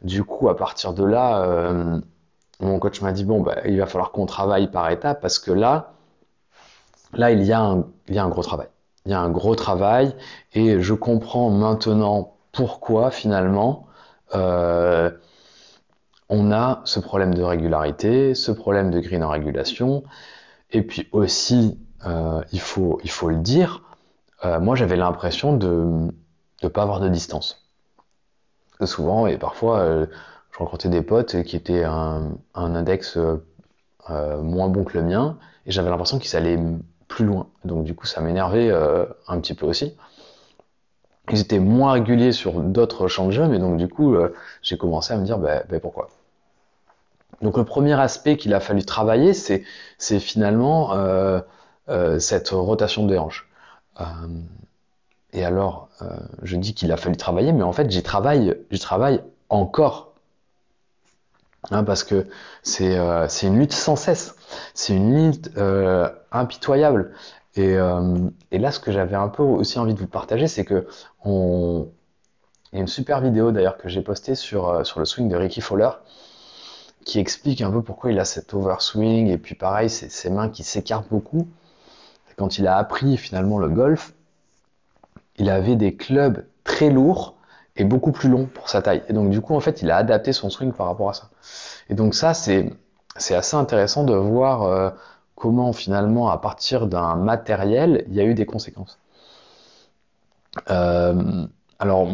du 0.01 0.23
coup, 0.23 0.49
à 0.49 0.55
partir 0.57 0.93
de 0.93 1.03
là, 1.03 1.45
mon 2.59 2.79
coach 2.79 3.01
m'a 3.01 3.11
dit 3.11 3.25
bon, 3.25 3.41
bah, 3.41 3.57
il 3.65 3.79
va 3.79 3.85
falloir 3.85 4.11
qu'on 4.11 4.25
travaille 4.25 4.69
par 4.71 4.89
étapes 4.89 5.21
parce 5.21 5.39
que 5.39 5.51
là, 5.51 5.93
là, 7.13 7.31
il 7.31 7.43
y 7.43 7.53
a 7.53 7.61
un, 7.61 8.29
gros 8.29 8.43
travail. 8.43 8.67
il 9.05 9.11
y 9.11 9.15
a 9.15 9.19
un 9.19 9.29
gros 9.29 9.55
travail 9.55 10.15
et 10.53 10.81
je 10.81 10.93
comprends 10.93 11.49
maintenant 11.49 12.35
pourquoi 12.51 13.11
finalement 13.11 13.87
on 16.29 16.51
a 16.51 16.81
ce 16.85 16.99
problème 16.99 17.33
de 17.33 17.43
régularité, 17.43 18.33
ce 18.33 18.51
problème 18.51 18.91
de 18.91 18.99
green 18.99 19.23
en 19.23 19.29
régulation, 19.29 20.03
et 20.71 20.81
puis 20.81 21.07
aussi, 21.11 21.79
il, 22.51 22.59
faut, 22.59 22.99
il 23.03 23.09
faut 23.09 23.29
le 23.29 23.37
dire, 23.37 23.81
euh, 24.45 24.59
moi 24.59 24.75
j'avais 24.75 24.95
l'impression 24.95 25.55
de 25.55 26.11
ne 26.61 26.67
pas 26.67 26.83
avoir 26.83 26.99
de 26.99 27.09
distance. 27.09 27.65
souvent, 28.85 29.27
et 29.27 29.37
parfois, 29.37 30.05
je 30.51 30.57
rencontrais 30.57 30.89
des 30.89 31.01
potes 31.01 31.43
qui 31.43 31.55
étaient 31.55 31.83
un, 31.83 32.31
un 32.53 32.75
index 32.75 33.17
moins 34.09 34.67
bon 34.67 34.83
que 34.83 34.97
le 34.97 35.03
mien, 35.03 35.37
et 35.65 35.71
j'avais 35.71 35.89
l'impression 35.89 36.19
qu'ils 36.19 36.35
allaient 36.35 36.59
plus 37.07 37.25
loin. 37.25 37.47
Donc 37.63 37.83
du 37.83 37.95
coup, 37.95 38.05
ça 38.05 38.21
m'énervait 38.21 38.71
un 38.71 39.39
petit 39.39 39.53
peu 39.53 39.65
aussi 39.65 39.95
ils 41.31 41.39
étaient 41.39 41.59
moins 41.59 41.93
réguliers 41.93 42.31
sur 42.31 42.59
d'autres 42.61 43.07
champs 43.07 43.27
de 43.27 43.31
jeu, 43.31 43.47
mais 43.47 43.59
donc 43.59 43.77
du 43.77 43.87
coup, 43.87 44.15
euh, 44.15 44.33
j'ai 44.61 44.77
commencé 44.77 45.13
à 45.13 45.17
me 45.17 45.23
dire, 45.23 45.37
ben, 45.37 45.63
ben 45.69 45.79
pourquoi? 45.79 46.09
Donc 47.41 47.57
le 47.57 47.63
premier 47.63 47.93
aspect 47.99 48.37
qu'il 48.37 48.53
a 48.53 48.59
fallu 48.59 48.83
travailler, 48.83 49.33
c'est 49.33 49.63
finalement 50.19 50.93
euh, 51.89 52.15
euh, 52.15 52.19
cette 52.19 52.49
rotation 52.49 53.05
des 53.05 53.17
hanches. 53.17 53.47
et 55.33 55.45
alors, 55.45 55.89
je 56.41 56.57
dis 56.57 56.73
qu'il 56.73 56.91
a 56.91 56.97
fallu 56.97 57.17
travailler, 57.17 57.51
mais 57.53 57.63
en 57.63 57.73
fait, 57.73 57.89
j'y 57.89 58.03
travaille, 58.03 58.55
j'y 58.71 58.79
travaille 58.79 59.21
encore. 59.49 60.13
Hein, 61.71 61.83
parce 61.85 62.03
que 62.03 62.27
c'est, 62.61 62.97
une 63.43 63.57
lutte 63.57 63.71
sans 63.73 63.95
cesse, 63.95 64.35
c'est 64.73 64.93
une 64.93 65.27
lutte 65.27 65.51
impitoyable. 66.31 67.13
Et, 67.55 67.75
euh, 67.77 68.29
et, 68.51 68.57
là, 68.57 68.71
ce 68.71 68.79
que 68.79 68.91
j'avais 68.91 69.15
un 69.15 69.29
peu 69.29 69.43
aussi 69.43 69.77
envie 69.79 69.93
de 69.93 69.99
vous 69.99 70.07
partager, 70.07 70.47
c'est 70.47 70.65
que 70.65 70.87
on... 71.23 71.87
il 72.71 72.77
y 72.77 72.79
a 72.79 72.81
une 72.81 72.87
super 72.87 73.21
vidéo 73.21 73.51
d'ailleurs 73.51 73.77
que 73.77 73.89
j'ai 73.89 74.01
postée 74.01 74.35
sur, 74.35 74.69
euh, 74.69 74.83
sur 74.83 74.99
le 74.99 75.05
swing 75.05 75.29
de 75.29 75.35
Ricky 75.35 75.61
Fowler 75.61 75.89
qui 77.05 77.19
explique 77.19 77.61
un 77.61 77.69
peu 77.69 77.81
pourquoi 77.81 78.11
il 78.11 78.19
a 78.19 78.25
cet 78.25 78.53
overswing 78.53 79.27
et 79.27 79.37
puis 79.37 79.55
pareil, 79.55 79.89
ses, 79.89 80.09
ses 80.09 80.29
mains 80.29 80.49
qui 80.49 80.63
s'écartent 80.63 81.09
beaucoup. 81.09 81.47
Quand 82.37 82.57
il 82.57 82.67
a 82.67 82.77
appris 82.77 83.17
finalement 83.17 83.59
le 83.59 83.69
golf, 83.69 84.13
il 85.37 85.49
avait 85.49 85.75
des 85.75 85.95
clubs 85.95 86.45
très 86.63 86.89
lourds 86.89 87.35
et 87.75 87.83
beaucoup 87.83 88.11
plus 88.11 88.29
longs 88.29 88.45
pour 88.45 88.69
sa 88.69 88.81
taille. 88.81 89.03
Et 89.09 89.13
donc 89.13 89.29
du 89.29 89.41
coup, 89.41 89.55
en 89.55 89.59
fait, 89.59 89.81
il 89.81 89.91
a 89.91 89.97
adapté 89.97 90.33
son 90.33 90.49
swing 90.49 90.73
par 90.73 90.87
rapport 90.87 91.09
à 91.09 91.13
ça. 91.13 91.29
Et 91.89 91.95
donc 91.95 92.15
ça, 92.15 92.33
c'est 92.33 92.75
assez 93.15 93.55
intéressant 93.55 94.03
de 94.03 94.13
voir 94.13 94.63
euh, 94.63 94.89
comment 95.35 95.73
finalement, 95.73 96.29
à 96.29 96.37
partir 96.37 96.87
d'un 96.87 97.15
matériel, 97.15 98.05
il 98.07 98.13
y 98.13 98.19
a 98.19 98.25
eu 98.25 98.33
des 98.33 98.45
conséquences. 98.45 98.99
Euh, 100.69 101.47
alors, 101.79 102.07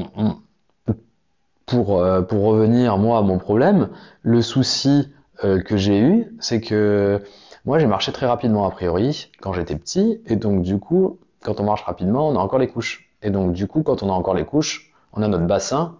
pour, 1.65 1.99
euh, 1.99 2.21
pour 2.21 2.43
revenir, 2.43 2.97
moi, 2.97 3.19
à 3.19 3.21
mon 3.21 3.37
problème, 3.37 3.89
le 4.23 4.41
souci 4.41 5.09
que 5.41 5.77
j'ai 5.77 5.97
eu, 5.99 6.35
c'est 6.41 6.59
que 6.59 7.21
moi, 7.65 7.79
j'ai 7.79 7.87
marché 7.87 8.11
très 8.11 8.25
rapidement, 8.25 8.65
a 8.65 8.71
priori, 8.71 9.31
quand 9.41 9.53
j'étais 9.53 9.75
petit, 9.75 10.21
et 10.25 10.35
donc, 10.35 10.61
du 10.63 10.79
coup, 10.79 11.19
quand 11.41 11.59
on 11.59 11.63
marche 11.63 11.83
rapidement, 11.83 12.27
on 12.29 12.35
a 12.35 12.39
encore 12.39 12.59
les 12.59 12.67
couches. 12.67 13.09
Et 13.21 13.29
donc, 13.29 13.53
du 13.53 13.67
coup, 13.67 13.83
quand 13.83 14.03
on 14.03 14.09
a 14.09 14.13
encore 14.13 14.33
les 14.33 14.45
couches, 14.45 14.93
on 15.13 15.21
a 15.21 15.27
notre 15.27 15.45
bassin, 15.45 15.97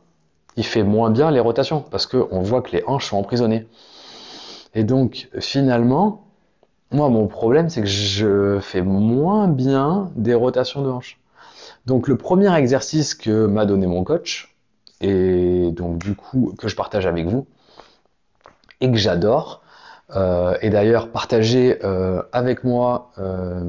il 0.55 0.65
fait 0.65 0.83
moins 0.83 1.09
bien 1.09 1.31
les 1.31 1.39
rotations, 1.39 1.81
parce 1.81 2.05
qu'on 2.05 2.41
voit 2.41 2.61
que 2.61 2.71
les 2.71 2.83
hanches 2.87 3.07
sont 3.07 3.17
emprisonnées. 3.17 3.67
Et 4.73 4.83
donc, 4.83 5.29
finalement, 5.39 6.25
moi, 6.91 7.09
mon 7.09 7.27
problème, 7.27 7.69
c'est 7.69 7.81
que 7.81 7.87
je 7.87 8.59
fais 8.61 8.81
moins 8.81 9.47
bien 9.47 10.11
des 10.15 10.33
rotations 10.33 10.81
de 10.81 10.89
hanches. 10.89 11.19
Donc, 11.85 12.07
le 12.07 12.17
premier 12.17 12.53
exercice 12.55 13.15
que 13.15 13.45
m'a 13.45 13.65
donné 13.65 13.87
mon 13.87 14.03
coach, 14.03 14.55
et 15.01 15.71
donc 15.71 15.97
du 15.97 16.15
coup 16.15 16.53
que 16.57 16.67
je 16.67 16.75
partage 16.75 17.05
avec 17.05 17.27
vous, 17.27 17.45
et 18.81 18.91
que 18.91 18.97
j'adore, 18.97 19.61
et 20.61 20.69
d'ailleurs 20.69 21.11
partager 21.11 21.79
euh, 21.83 22.23
avec 22.31 22.63
moi 22.63 23.11
euh, 23.19 23.63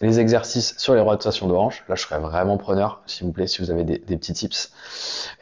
les 0.00 0.18
exercices 0.18 0.74
sur 0.78 0.94
les 0.94 1.00
rotations 1.00 1.48
hanches. 1.50 1.84
Là, 1.88 1.94
je 1.94 2.02
serais 2.02 2.18
vraiment 2.18 2.56
preneur, 2.56 3.02
s'il 3.06 3.26
vous 3.26 3.32
plaît, 3.32 3.46
si 3.46 3.60
vous 3.60 3.70
avez 3.70 3.84
des, 3.84 3.98
petits 3.98 4.32
tips. 4.32 4.72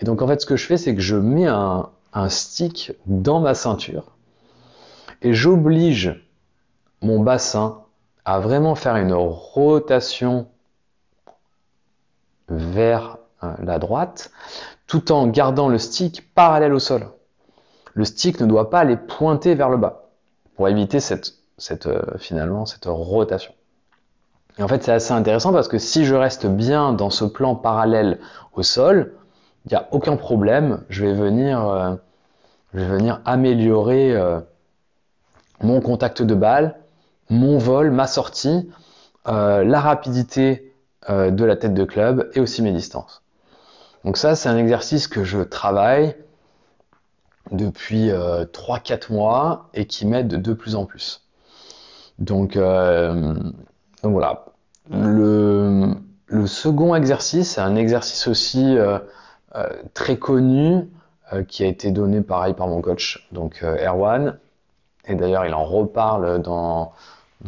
Et 0.00 0.04
donc, 0.04 0.20
en 0.20 0.26
fait, 0.26 0.40
ce 0.40 0.46
que 0.46 0.56
je 0.56 0.66
fais, 0.66 0.76
c'est 0.76 0.94
que 0.94 1.00
je 1.00 1.16
mets 1.16 1.46
un, 1.46 1.88
un 2.12 2.28
stick 2.28 2.92
dans 3.06 3.40
ma 3.40 3.54
ceinture 3.54 4.12
et 5.22 5.32
j'oblige 5.32 6.26
mon 7.00 7.20
bassin 7.20 7.82
à 8.24 8.40
vraiment 8.40 8.74
faire 8.74 8.96
une 8.96 9.12
rotation 9.12 10.48
vers 12.48 13.18
euh, 13.42 13.52
la 13.62 13.78
droite, 13.78 14.30
tout 14.86 15.12
en 15.12 15.26
gardant 15.26 15.68
le 15.68 15.78
stick 15.78 16.34
parallèle 16.34 16.72
au 16.72 16.78
sol. 16.78 17.08
Le 17.94 18.04
stick 18.04 18.40
ne 18.40 18.46
doit 18.46 18.70
pas 18.70 18.80
aller 18.80 18.96
pointer 18.96 19.54
vers 19.54 19.68
le 19.68 19.76
bas 19.76 20.01
pour 20.56 20.68
éviter 20.68 21.00
cette, 21.00 21.34
euh, 21.86 22.02
finalement 22.18 22.66
cette 22.66 22.86
rotation. 22.86 23.52
Et 24.58 24.62
en 24.62 24.68
fait, 24.68 24.82
c'est 24.82 24.92
assez 24.92 25.12
intéressant 25.12 25.52
parce 25.52 25.68
que 25.68 25.78
si 25.78 26.04
je 26.04 26.14
reste 26.14 26.46
bien 26.46 26.92
dans 26.92 27.10
ce 27.10 27.24
plan 27.24 27.54
parallèle 27.54 28.18
au 28.54 28.62
sol, 28.62 29.14
il 29.64 29.70
n'y 29.70 29.76
a 29.76 29.88
aucun 29.92 30.16
problème. 30.16 30.82
Je 30.88 31.06
vais 31.06 31.14
venir, 31.14 31.98
euh, 32.74 33.18
améliorer 33.24 34.14
mon 35.60 35.80
contact 35.80 36.22
de 36.22 36.34
balle 36.34 36.76
mon 37.32 37.58
vol, 37.58 37.90
ma 37.90 38.06
sortie, 38.06 38.70
euh, 39.26 39.64
la 39.64 39.80
rapidité 39.80 40.74
euh, 41.10 41.30
de 41.30 41.44
la 41.44 41.56
tête 41.56 41.74
de 41.74 41.84
club 41.84 42.30
et 42.34 42.40
aussi 42.40 42.62
mes 42.62 42.72
distances. 42.72 43.22
Donc 44.04 44.16
ça, 44.16 44.36
c'est 44.36 44.48
un 44.48 44.56
exercice 44.56 45.08
que 45.08 45.24
je 45.24 45.40
travaille 45.40 46.14
depuis 47.50 48.08
3-4 48.08 48.12
euh, 48.12 49.14
mois 49.14 49.68
et 49.74 49.86
qui 49.86 50.06
m'aide 50.06 50.40
de 50.40 50.52
plus 50.52 50.74
en 50.74 50.84
plus. 50.86 51.22
Donc, 52.18 52.56
voilà. 54.02 54.44
Le, 54.90 55.96
second 56.46 56.94
exercice, 56.94 57.52
c'est 57.52 57.60
un 57.60 57.76
exercice 57.76 58.26
aussi 58.26 58.76
très 59.94 60.16
connu 60.16 60.88
qui 61.48 61.64
a 61.64 61.66
été 61.66 61.90
donné 61.90 62.20
pareil 62.20 62.54
par 62.54 62.68
mon 62.68 62.80
coach, 62.80 63.26
donc 63.32 63.62
Erwan. 63.62 64.38
Et 65.06 65.14
d'ailleurs, 65.14 65.44
il 65.44 65.54
en 65.54 65.64
reparle 65.64 66.40
dans, 66.42 66.92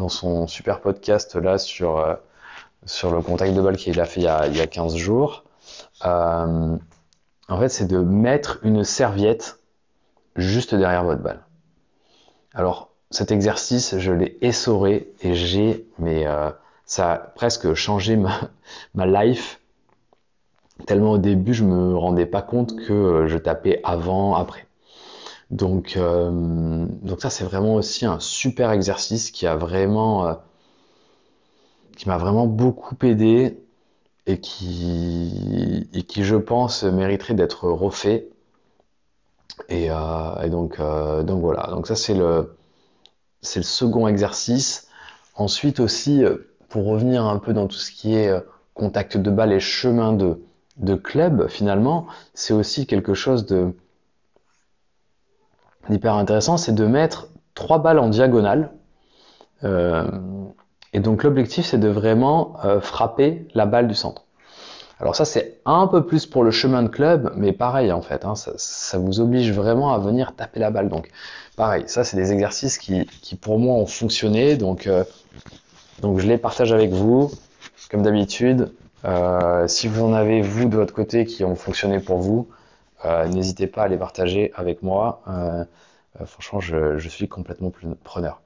son 0.08 0.46
super 0.46 0.80
podcast 0.80 1.36
là 1.36 1.58
sur, 1.58 1.98
euh, 1.98 2.14
le 3.04 3.20
contact 3.22 3.54
de 3.54 3.60
balle 3.60 3.76
qu'il 3.76 4.00
a 4.00 4.04
fait 4.04 4.20
il 4.20 4.24
y 4.24 4.28
a, 4.28 4.46
il 4.46 4.56
y 4.56 4.60
a 4.60 4.66
15 4.66 4.96
jours. 4.96 5.44
Euh, 6.04 6.76
en 7.48 7.58
fait, 7.58 7.68
c'est 7.68 7.86
de 7.86 7.98
mettre 7.98 8.58
une 8.62 8.84
serviette 8.84 9.60
juste 10.37 10.75
derrière 10.75 11.05
votre 11.05 11.23
balle. 11.23 11.45
Alors, 12.55 12.91
cet 13.11 13.31
exercice, 13.31 13.99
je 13.99 14.12
l'ai 14.12 14.38
essoré 14.41 15.12
et 15.21 15.35
j'ai, 15.35 15.87
mais 15.99 16.26
euh, 16.26 16.50
ça 16.85 17.12
a 17.12 17.19
presque 17.19 17.75
changé 17.75 18.17
ma, 18.17 18.50
life. 19.25 19.61
Tellement 20.87 21.12
au 21.12 21.19
début, 21.19 21.55
je 21.55 21.64
me 21.64 21.97
rendais 21.97 22.26
pas 22.26 22.43
compte 22.43 22.76
que 22.76 23.26
je 23.29 23.38
tapais 23.38 23.81
avant, 23.85 24.35
après. 24.35 24.67
Donc, 25.50 25.97
euh, 25.97 26.31
donc 27.03 27.21
ça, 27.21 27.31
c'est 27.31 27.45
vraiment 27.45 27.75
aussi 27.75 28.07
un 28.07 28.19
super 28.19 28.73
exercice 28.73 29.31
qui 29.31 29.47
a 29.47 29.55
vraiment, 29.55 30.26
euh, 30.26 30.35
qui 31.97 32.09
m'a 32.09 32.19
vraiment 32.19 32.47
beaucoup 32.47 32.97
aidé 33.03 33.61
et 34.26 34.41
qui, 34.41 35.88
et 35.93 36.03
qui, 36.03 36.25
je 36.25 36.37
pense, 36.37 36.83
mériterait 36.83 37.35
d'être 37.35 37.69
refait. 37.69 38.29
Et, 39.68 39.90
euh, 39.90 40.42
et 40.42 40.50
donc, 40.50 40.78
donc 40.78 41.40
voilà. 41.40 41.70
Ça, 41.84 41.96
c'est 41.96 42.14
le, 42.14 42.56
second 43.42 44.08
exercice. 44.08 44.88
Ensuite 45.36 45.80
aussi, 45.80 46.24
pour 46.68 46.86
revenir 46.86 47.24
un 47.24 47.38
peu 47.38 47.52
dans 47.52 47.66
tout 47.66 47.76
ce 47.76 47.90
qui 47.90 48.14
est 48.14 48.32
contact 48.74 49.16
de 49.16 49.30
balle 49.30 49.52
et 49.52 49.60
chemin 49.60 50.12
de, 50.12 50.94
club, 50.96 51.48
finalement, 51.48 52.06
c'est 52.34 52.54
aussi 52.54 52.86
quelque 52.86 53.14
chose 53.14 53.46
de 53.46 53.74
intéressant, 56.04 56.56
c'est 56.56 56.74
de 56.74 56.86
mettre 56.86 57.28
trois 57.54 57.78
balles 57.78 57.98
en 57.98 58.08
diagonale. 58.08 58.70
Euh, 59.64 60.10
et 60.92 61.00
donc 61.00 61.22
l'objectif, 61.22 61.66
c'est 61.66 61.78
de 61.78 61.88
vraiment 61.88 62.56
euh, 62.64 62.80
frapper 62.80 63.48
la 63.54 63.66
balle 63.66 63.88
du 63.88 63.94
centre. 63.94 64.24
Alors 65.00 65.16
ça, 65.16 65.24
c'est 65.24 65.58
un 65.64 65.86
peu 65.86 66.06
plus 66.06 66.26
pour 66.26 66.44
le 66.44 66.50
chemin 66.50 66.82
de 66.82 66.88
club, 66.88 67.32
mais 67.36 67.52
pareil 67.52 67.92
en 67.92 68.02
fait, 68.02 68.24
hein, 68.24 68.34
ça, 68.36 68.98
vous 68.98 69.20
oblige 69.20 69.50
vraiment 69.52 69.92
à 69.92 69.98
venir 69.98 70.34
taper 70.36 70.60
la 70.60 70.70
balle. 70.70 70.88
Donc 70.88 71.10
pareil, 71.56 71.84
ça 71.86 72.04
c'est 72.04 72.16
des 72.16 72.32
exercices 72.32 72.78
qui, 72.78 73.06
qui, 73.22 73.36
pour 73.36 73.58
moi 73.58 73.74
ont 73.74 73.86
fonctionné, 73.86 74.56
donc, 74.56 74.86
euh, 74.86 75.04
donc 76.00 76.20
je 76.20 76.26
les 76.26 76.38
partage 76.38 76.72
avec 76.72 76.90
vous, 76.90 77.30
comme 77.90 78.02
d'habitude. 78.02 78.72
si 79.66 79.88
vous 79.88 80.04
en 80.04 80.12
avez 80.12 80.42
vous 80.42 80.68
de 80.68 80.76
votre 80.76 80.94
côté 80.94 81.24
qui 81.26 81.44
ont 81.44 81.56
fonctionné 81.56 82.00
pour 82.00 82.18
vous, 82.18 82.48
euh, 83.04 83.26
n'hésitez 83.28 83.66
pas 83.66 83.82
à 83.84 83.88
les 83.88 83.98
partager 83.98 84.52
avec 84.54 84.82
moi. 84.82 85.22
Euh, 85.28 85.64
euh, 86.20 86.26
franchement, 86.26 86.60
je, 86.60 87.08
suis 87.08 87.28
complètement 87.28 87.72
preneur. 88.04 88.40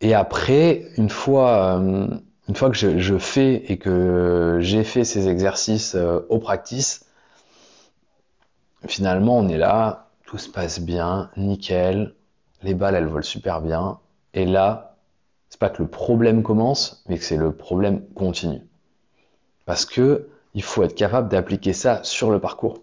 Et 0.00 0.14
après, 0.14 0.86
une 0.96 1.08
fois, 1.08 1.78
euh, 1.80 2.08
une 2.48 2.54
fois 2.54 2.70
que 2.70 2.76
je, 2.76 3.18
fais 3.18 3.54
et 3.70 3.78
que 3.78 4.58
j'ai 4.60 4.84
fait 4.84 5.04
ces 5.04 5.28
exercices 5.28 5.94
euh, 5.94 6.20
au 6.28 6.38
practice, 6.38 7.06
finalement, 8.86 9.38
on 9.38 9.48
est 9.48 9.58
là, 9.58 10.10
tout 10.26 10.38
se 10.38 10.48
passe 10.48 10.80
bien, 10.80 11.30
nickel, 11.36 12.14
les 12.62 12.74
balles, 12.74 12.94
elles 12.94 13.06
volent 13.06 13.22
super 13.22 13.60
bien. 13.60 13.98
Et 14.34 14.46
là, 14.46 14.96
c'est 15.48 15.58
pas 15.58 15.70
que 15.70 15.82
le 15.82 15.88
problème 15.88 16.42
commence, 16.42 17.02
mais 17.08 17.18
que 17.18 17.24
c'est 17.24 17.36
le 17.36 17.52
problème 17.52 18.04
continue. 18.14 18.62
Parce 19.64 19.84
que 19.84 20.28
il 20.54 20.62
faut 20.62 20.82
être 20.82 20.94
capable 20.94 21.28
d'appliquer 21.28 21.72
ça 21.72 22.02
sur 22.02 22.30
le 22.30 22.40
parcours. 22.40 22.82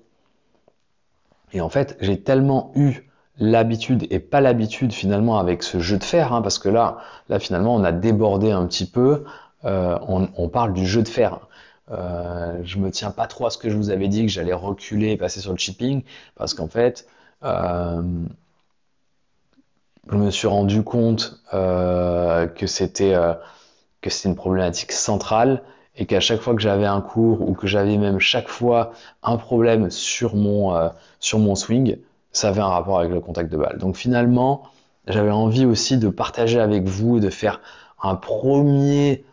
Et 1.54 1.62
en 1.62 1.70
fait, 1.70 1.98
j'ai 2.02 2.22
tellement 2.22 2.72
eu 2.76 3.10
l'habitude 3.40 4.06
et 4.12 4.20
pas 4.20 4.42
l'habitude 4.42 4.94
finalement 4.94 5.40
avec 5.40 5.64
ce 5.64 5.80
jeu 5.80 5.98
de 5.98 6.04
fer, 6.04 6.34
hein, 6.34 6.42
parce 6.42 6.60
que 6.60 6.70
là, 6.70 6.98
là 7.30 7.40
finalement, 7.40 7.76
on 7.76 7.84
a 7.84 7.92
débordé 7.92 8.52
un 8.52 8.66
petit 8.68 8.86
peu. 8.86 9.26
Euh, 9.66 9.98
on, 10.08 10.50
parle 10.50 10.74
du 10.74 10.86
jeu 10.86 11.02
de 11.04 11.08
fer. 11.08 11.40
Euh, 11.92 12.60
je 12.64 12.78
me 12.80 12.92
tiens 12.92 13.12
pas 13.12 13.28
trop 13.28 13.46
à 13.46 13.50
ce 13.50 13.58
que 13.58 13.70
je 13.70 13.76
vous 13.76 13.90
avais 13.90 14.08
dit 14.08 14.26
que 14.26 14.32
j'allais 14.32 14.54
reculer 14.54 15.12
et 15.12 15.18
passer 15.18 15.40
sur 15.40 15.52
le 15.52 15.58
chipping, 15.58 16.04
parce 16.36 16.54
qu'en 16.54 16.68
fait, 16.68 17.08
euh, 17.44 18.02
je 20.10 20.16
me 20.16 20.32
suis 20.32 20.48
rendu 20.48 20.84
compte 20.84 21.40
euh, 21.54 22.48
que 22.48 22.68
c'était 22.68 23.16
une 24.26 24.36
problématique 24.36 24.92
centrale 24.92 25.64
et 25.96 26.06
qu'à 26.06 26.20
chaque 26.20 26.42
fois 26.42 26.56
que 26.56 26.62
j'avais 26.62 26.86
un 26.86 27.02
cours 27.02 27.48
ou 27.48 27.54
que 27.54 27.68
j'avais 27.68 27.98
même 27.98 28.20
chaque 28.20 28.48
fois 28.48 28.94
un 29.22 29.38
problème 29.38 29.90
sur 29.92 30.36
mon 30.36 30.92
sur 31.20 31.40
mon 31.40 31.56
swing, 31.56 31.98
ça 32.32 32.50
avait 32.50 32.62
un 32.62 32.68
rapport 32.68 33.00
avec 33.00 33.12
le 33.12 33.22
contact 33.22 33.52
de 33.52 33.58
balle. 33.58 33.78
Donc 33.78 33.96
finalement, 33.96 34.64
j'avais 35.08 35.32
envie 35.32 35.66
aussi 35.66 35.98
de 35.98 36.10
partager 36.10 36.60
avec 36.60 36.84
vous, 36.84 37.20
de 37.20 37.30
faire 37.30 37.62
un 38.02 38.16
premier 38.16 39.24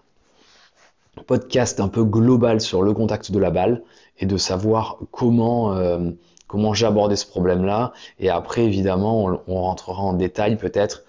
podcast 1.26 1.80
un 1.80 1.88
peu 1.88 2.04
global 2.04 2.60
sur 2.60 2.82
le 2.82 2.92
contact 2.92 3.30
de 3.32 3.38
la 3.38 3.50
balle 3.50 3.82
et 4.18 4.26
de 4.26 4.36
savoir 4.36 4.98
comment 5.10 5.74
euh, 5.74 6.10
comment 6.46 6.74
j'ai 6.74 6.86
abordé 6.86 7.16
ce 7.16 7.26
problème-là. 7.26 7.92
Et 8.18 8.28
après, 8.28 8.64
évidemment, 8.64 9.40
on, 9.46 9.62
rentrera 9.62 10.02
en 10.02 10.14
détail 10.14 10.56
peut-être 10.56 11.04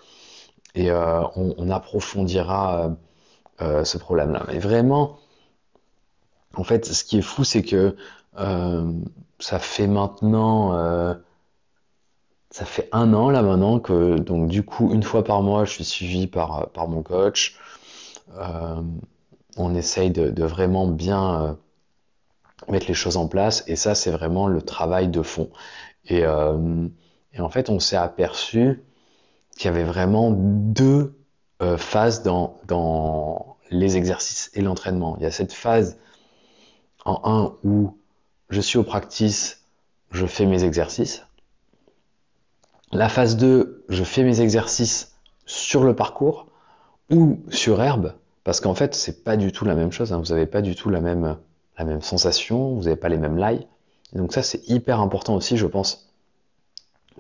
et 0.76 0.92
euh, 0.92 1.24
on, 1.36 1.70
approfondira 1.70 2.96
euh, 3.62 3.84
ce 3.84 3.98
problème-là. 3.98 4.44
Mais 4.48 4.60
vraiment, 4.60 5.18
en 6.56 6.64
fait, 6.64 6.86
ce 6.86 7.04
qui 7.04 7.18
est 7.18 7.24
fou, 7.24 7.44
c'est 7.44 7.64
que 7.64 7.96
ça 9.40 9.60
fait 9.60 9.88
maintenant 9.88 11.18
ça 12.52 12.66
fait 12.66 12.90
un 12.92 13.14
an 13.14 13.30
là 13.30 13.42
maintenant 13.42 13.80
que 13.80 14.18
donc 14.18 14.50
du 14.50 14.64
coup 14.64 14.94
une 14.94 15.04
fois 15.04 15.24
par 15.24 15.42
mois 15.42 15.66
je 15.66 15.72
suis 15.72 15.86
suivi 15.86 16.28
par, 16.28 16.70
mon 16.88 17.02
coach. 17.02 17.58
On 19.58 19.76
essaye 19.76 20.12
de, 20.12 20.44
vraiment 20.44 20.88
bien 20.88 21.44
euh, 21.44 21.54
mettre 22.70 22.88
les 22.88 22.94
choses 22.94 23.18
en 23.18 23.28
place 23.28 23.64
et 23.68 23.76
ça 23.76 23.96
c'est 23.96 24.12
vraiment 24.12 24.48
le 24.48 24.62
travail 24.62 25.08
de 25.08 25.22
fond. 25.22 25.50
Et, 26.06 26.24
euh, 26.26 26.88
en 27.40 27.50
fait 27.50 27.70
on 27.70 27.80
s'est 27.80 27.98
aperçu 27.98 28.84
qu'il 29.58 29.66
y 29.66 29.68
avait 29.70 29.84
vraiment 29.84 30.32
deux 30.32 31.18
phases 31.78 32.24
dans, 32.24 32.60
dans 32.66 33.58
les 33.70 33.96
exercices 33.96 34.50
et 34.56 34.62
l'entraînement. 34.62 35.16
Il 35.18 35.24
y 35.24 35.28
a 35.28 35.32
cette 35.32 35.54
phase 35.54 36.00
en 37.06 37.22
un 37.24 37.56
où 37.64 37.96
je 38.50 38.62
suis 38.62 38.80
au 38.80 38.84
practice, 38.84 39.64
je 40.10 40.26
fais 40.26 40.48
mes 40.48 40.64
exercices 40.64 41.24
la 42.92 43.10
phase 43.10 43.38
2, 43.38 43.86
je 43.90 44.04
fais 44.04 44.24
mes 44.24 44.42
exercices 44.42 45.16
sur 45.46 45.84
le 45.84 45.96
parcours 45.96 46.48
ou 47.10 47.40
sur 47.50 47.82
herbe, 47.82 48.14
parce 48.44 48.60
qu'en 48.60 48.76
fait, 48.76 48.96
c'est 48.96 49.24
pas 49.24 49.38
du 49.38 49.52
tout 49.52 49.66
la 49.66 49.76
même 49.76 49.92
chose. 49.92 50.14
Hein. 50.14 50.20
Vous 50.20 50.34
n'avez 50.34 50.48
pas 50.48 50.62
du 50.62 50.76
tout 50.76 50.90
la 50.90 51.02
même, 51.02 51.38
la 51.78 51.86
même 51.86 52.02
sensation, 52.02 52.76
vous 52.76 52.84
n'avez 52.84 52.96
pas 52.96 53.10
les 53.10 53.18
mêmes 53.18 53.38
lies. 53.38 53.68
donc 54.14 54.34
ça, 54.34 54.44
c'est 54.44 54.68
hyper 54.70 55.00
important 55.00 55.36
aussi, 55.36 55.58
je 55.58 55.68
pense, 55.68 56.12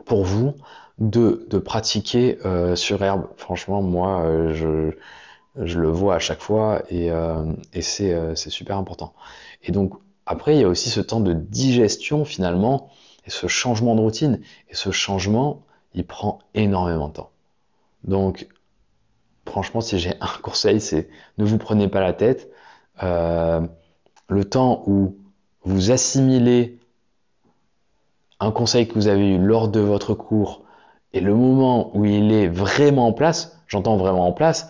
pour 0.05 0.23
vous, 0.23 0.53
de, 0.99 1.47
de 1.49 1.57
pratiquer 1.57 2.39
euh, 2.45 2.75
sur 2.75 3.03
herbe. 3.03 3.27
Franchement, 3.37 3.81
moi, 3.81 4.21
euh, 4.21 4.53
je, 4.53 5.65
je 5.65 5.79
le 5.79 5.89
vois 5.89 6.15
à 6.15 6.19
chaque 6.19 6.41
fois 6.41 6.83
et, 6.89 7.11
euh, 7.11 7.45
et 7.73 7.81
c'est 7.81 8.35
super 8.35 8.77
important. 8.77 9.13
Et 9.63 9.71
donc, 9.71 9.93
après, 10.25 10.55
il 10.55 10.61
y 10.61 10.63
a 10.63 10.67
aussi 10.67 10.89
ce 10.89 11.01
temps 11.01 11.19
de 11.19 11.33
digestion 11.33 12.25
finalement 12.25 12.89
et 13.25 13.29
ce 13.29 13.47
changement 13.47 13.95
de 13.95 14.01
routine, 14.01 14.39
et 14.69 14.75
ce 14.75 14.91
changement, 14.91 15.63
il 15.93 16.05
prend 16.05 16.39
énormément 16.53 17.07
de 17.07 17.13
temps. 17.13 17.29
Donc, 18.03 18.47
franchement, 19.45 19.81
si 19.81 19.99
j'ai 19.99 20.13
un 20.21 20.41
conseil, 20.41 20.81
c'est 20.81 21.09
ne 21.37 21.45
vous 21.45 21.57
prenez 21.57 21.87
pas 21.87 22.01
la 22.01 22.13
tête. 22.13 22.49
Euh, 23.03 23.61
le 24.29 24.45
temps 24.45 24.83
où 24.85 25.17
vous 25.63 25.91
assimilez 25.91 26.79
un 28.39 28.51
conseil 28.51 28.87
que 28.87 28.93
vous 28.95 29.07
avez 29.07 29.35
eu 29.35 29.37
lors 29.37 29.67
de 29.67 29.79
votre 29.79 30.13
cours 30.13 30.63
et 31.13 31.19
le 31.19 31.35
moment 31.35 31.95
où 31.95 32.05
il 32.05 32.31
est 32.31 32.47
vraiment 32.47 33.07
en 33.07 33.13
place, 33.13 33.59
j'entends 33.67 33.97
vraiment 33.97 34.27
en 34.27 34.31
place, 34.31 34.69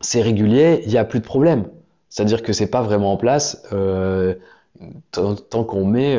c'est 0.00 0.20
régulier, 0.22 0.82
il 0.84 0.90
n'y 0.90 0.98
a 0.98 1.04
plus 1.04 1.20
de 1.20 1.24
problème. 1.24 1.68
C'est-à-dire 2.08 2.42
que 2.42 2.52
c'est 2.52 2.70
pas 2.70 2.82
vraiment 2.82 3.12
en 3.12 3.16
place. 3.16 3.66
Euh, 3.72 4.34
tant, 5.12 5.64
qu'on 5.64 5.84
met 5.84 6.16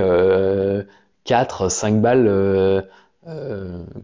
4, 1.26 1.62
euh, 1.62 1.70
5 1.70 2.02
balles 2.02 2.88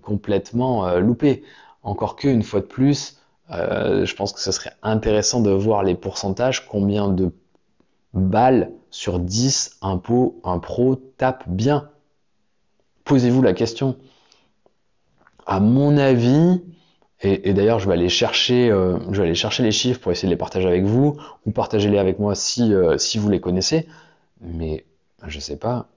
complètement 0.02 0.98
loupées. 0.98 1.44
Encore 1.86 2.18
que, 2.18 2.28
une 2.28 2.44
fois 2.44 2.60
de 2.60 2.66
plus, 2.66 3.18
je 3.50 4.16
pense 4.16 4.34
que 4.34 4.42
ce 4.42 4.52
serait 4.52 4.74
intéressant 4.84 5.40
de 5.42 5.52
voir 5.52 5.84
les 5.84 5.96
pourcentages, 5.96 6.68
combien 6.68 7.08
de 7.08 7.32
balles 8.14 8.72
sur 8.92 9.20
10 9.20 9.78
un, 9.82 9.98
pot, 9.98 10.42
un 10.44 10.60
pro 10.60 10.96
tape 10.96 11.44
bien. 11.48 11.90
Posez-vous 13.06 13.42
la 13.42 13.54
question. 13.54 13.96
À 15.46 15.62
mon 15.62 15.98
avis, 15.98 16.62
et, 17.22 17.54
d'ailleurs, 17.54 17.80
je 17.80 17.88
vais 17.88 17.94
aller 17.94 18.10
chercher, 18.10 18.68
je 18.70 19.18
vais 19.18 19.24
aller 19.24 19.36
chercher 19.36 19.64
les 19.64 19.72
chiffres 19.72 20.02
pour 20.02 20.12
essayer 20.12 20.28
de 20.28 20.34
les 20.34 20.38
partager 20.38 20.68
avec 20.68 20.84
vous, 20.84 21.18
ou 21.46 21.52
partagez-les 21.52 21.98
avec 21.98 22.20
moi 22.20 22.36
si, 22.36 22.74
si 22.98 23.18
vous 23.18 23.30
les 23.30 23.40
connaissez 23.40 23.88
mais 24.42 24.86
je 25.26 25.40
sais 25.40 25.58
pas, 25.58 25.88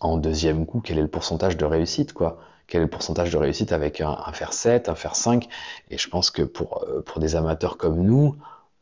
en 0.00 0.16
deuxième 0.16 0.66
coup, 0.66 0.80
quel 0.80 0.98
est 0.98 1.02
le 1.02 1.08
pourcentage 1.08 1.56
de 1.56 1.64
réussite, 1.64 2.12
quoi? 2.12 2.38
Quel 2.68 2.82
est 2.82 2.84
le 2.84 2.90
pourcentage 2.90 3.30
de 3.30 3.38
réussite 3.38 3.72
avec 3.72 4.00
un, 4.00 4.16
fer 4.32 4.52
7, 4.52 4.88
un 4.88 4.94
fer 4.94 5.16
5 5.16 5.48
Et 5.90 5.98
je 5.98 6.08
pense 6.08 6.30
que 6.30 6.42
pour, 6.42 6.84
euh, 6.84 7.02
pour 7.02 7.18
des 7.18 7.34
amateurs 7.34 7.76
comme 7.76 8.02
nous, 8.02 8.36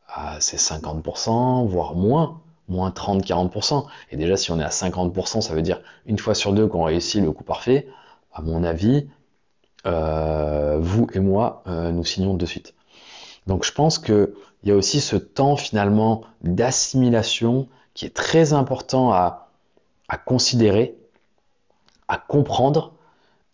ah, 0.09 0.37
c'est 0.39 0.57
50%, 0.57 1.65
voire 1.67 1.95
moins, 1.95 2.41
moins 2.67 2.91
30-40%. 2.91 3.85
Et 4.11 4.17
déjà, 4.17 4.37
si 4.37 4.51
on 4.51 4.59
est 4.59 4.63
à 4.63 4.69
50%, 4.69 5.41
ça 5.41 5.53
veut 5.55 5.61
dire 5.61 5.81
une 6.05 6.19
fois 6.19 6.35
sur 6.35 6.53
deux 6.53 6.67
qu'on 6.67 6.83
réussit 6.83 7.21
le 7.21 7.31
coup 7.31 7.43
parfait. 7.43 7.87
À 8.33 8.41
mon 8.41 8.63
avis, 8.63 9.07
euh, 9.85 10.77
vous 10.79 11.07
et 11.13 11.19
moi, 11.19 11.63
euh, 11.67 11.91
nous 11.91 12.03
signons 12.03 12.33
de 12.33 12.45
suite. 12.45 12.73
Donc 13.47 13.63
je 13.63 13.71
pense 13.71 13.99
qu'il 13.99 14.33
y 14.63 14.71
a 14.71 14.75
aussi 14.75 14.99
ce 14.99 15.15
temps 15.15 15.55
finalement 15.55 16.23
d'assimilation 16.41 17.69
qui 17.93 18.05
est 18.05 18.15
très 18.15 18.53
important 18.53 19.11
à, 19.11 19.49
considérer, 20.25 20.95
à 22.07 22.17
comprendre 22.17 22.93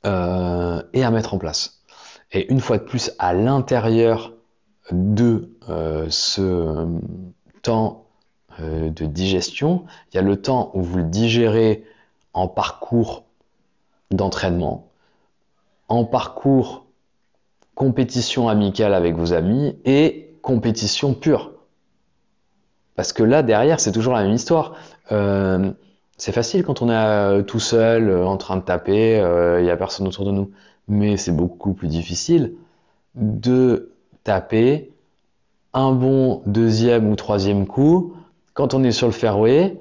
euh, 0.06 0.82
et 0.94 1.04
à 1.04 1.12
mettre 1.12 1.34
en 1.34 1.38
place. 1.38 1.82
Et 2.32 2.52
une 2.52 2.60
fois 2.60 2.78
de 2.78 2.84
plus, 2.84 3.12
à 3.20 3.34
l'intérieur 3.34 4.34
de 4.92 5.50
euh, 5.70 6.08
ce 6.10 6.88
temps 7.62 8.08
euh, 8.60 8.90
de 8.90 9.06
digestion, 9.06 9.86
il 10.12 10.16
y 10.16 10.20
a 10.20 10.22
le 10.22 10.42
temps 10.42 10.72
où 10.74 10.82
vous 10.82 10.98
le 10.98 11.04
digérez 11.04 11.86
en 12.34 12.48
parcours 12.48 13.24
d'entraînement, 14.12 14.90
en 15.88 16.06
parcours 16.06 16.86
compétition 17.76 18.50
amicale 18.50 18.94
avec 18.94 19.16
vos 19.16 19.34
amis 19.34 19.78
et 19.86 20.36
compétition 20.42 21.14
pure. 21.14 21.52
Parce 22.96 23.14
que 23.14 23.24
là, 23.24 23.42
derrière, 23.42 23.80
c'est 23.80 23.92
toujours 23.92 24.14
la 24.14 24.24
même 24.24 24.34
histoire. 24.34 24.76
C'est 26.18 26.32
facile 26.32 26.64
quand 26.64 26.82
on 26.82 26.90
est 26.90 26.94
euh, 26.94 27.42
tout 27.44 27.60
seul, 27.60 28.10
euh, 28.10 28.26
en 28.26 28.38
train 28.38 28.58
de 28.58 28.62
taper, 28.62 29.18
il 29.60 29.64
n'y 29.64 29.72
a 29.72 29.78
personne 29.78 30.08
autour 30.08 30.26
de 30.26 30.32
nous. 30.32 30.52
Mais 30.88 31.18
c'est 31.18 31.32
beaucoup 31.32 31.74
plus 31.74 31.88
difficile 31.88 32.54
de 33.16 33.94
taper 34.24 34.92
un 35.74 35.92
bon 35.92 36.42
deuxième 36.46 37.10
ou 37.10 37.16
troisième 37.16 37.66
coup 37.66 38.16
quand 38.54 38.74
on 38.74 38.84
est 38.84 38.92
sur 38.92 39.08
le 39.08 39.14
fairway, 39.14 39.80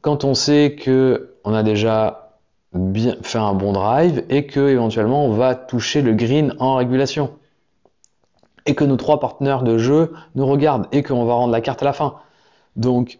quand 0.00 0.24
on 0.24 0.34
sait 0.34 0.74
que 0.74 1.34
on 1.44 1.54
a 1.54 1.62
déjà 1.62 2.36
bien 2.74 3.16
fait 3.22 3.38
un 3.38 3.54
bon 3.54 3.72
drive 3.72 4.24
et 4.28 4.46
que 4.46 4.68
éventuellement 4.68 5.24
on 5.24 5.32
va 5.32 5.54
toucher 5.54 6.02
le 6.02 6.14
green 6.14 6.54
en 6.58 6.76
régulation 6.76 7.32
et 8.66 8.74
que 8.74 8.84
nos 8.84 8.96
trois 8.96 9.20
partenaires 9.20 9.62
de 9.62 9.78
jeu 9.78 10.12
nous 10.34 10.46
regardent 10.46 10.86
et 10.92 11.02
qu'on 11.02 11.24
va 11.24 11.34
rendre 11.34 11.52
la 11.52 11.60
carte 11.60 11.82
à 11.82 11.84
la 11.84 11.92
fin. 11.92 12.14
Donc 12.76 13.18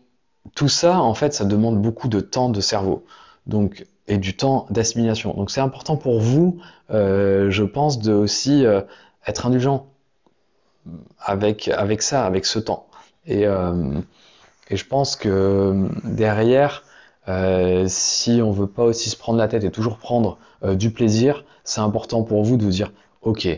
tout 0.55 0.69
ça, 0.69 1.01
en 1.01 1.15
fait, 1.15 1.35
ça 1.35 1.45
demande 1.45 1.81
beaucoup 1.81 2.09
de 2.09 2.21
temps 2.21 2.49
de 2.49 2.61
cerveau. 2.61 3.05
Donc 3.47 3.87
et 4.09 4.19
du 4.19 4.37
temps 4.37 4.67
d'assimilation. 4.71 5.33
Donc 5.35 5.51
c'est 5.51 5.61
important 5.61 5.97
pour 5.97 6.21
vous, 6.21 6.61
euh, 6.91 7.51
je 7.51 7.63
pense, 7.65 7.99
de 8.01 8.13
aussi 8.13 8.67
euh, 8.67 8.81
être 9.27 9.47
indulgent. 9.47 9.87
avec, 11.21 11.69
avec 11.69 12.03
ça, 12.03 12.27
avec 12.27 12.45
ce 12.45 12.59
temps. 12.59 12.87
Et, 13.27 13.47
euh, 13.47 14.01
et 14.69 14.77
je 14.77 14.87
pense 14.87 15.17
que 15.17 15.89
derrière, 16.05 16.85
si 17.87 18.41
on 18.43 18.51
veut 18.51 18.67
pas 18.67 18.83
aussi 18.85 19.11
se 19.11 19.17
prendre 19.17 19.39
la 19.39 19.47
tête 19.47 19.63
et 19.63 19.71
toujours 19.71 19.99
prendre 19.99 20.39
du 20.75 20.91
plaisir, 20.91 21.45
c'est 21.63 21.81
important 21.81 22.25
pour 22.25 22.43
vous 22.43 22.57
de 22.57 22.65
vous 22.65 22.71
dire, 22.71 22.93
ok, 23.23 23.49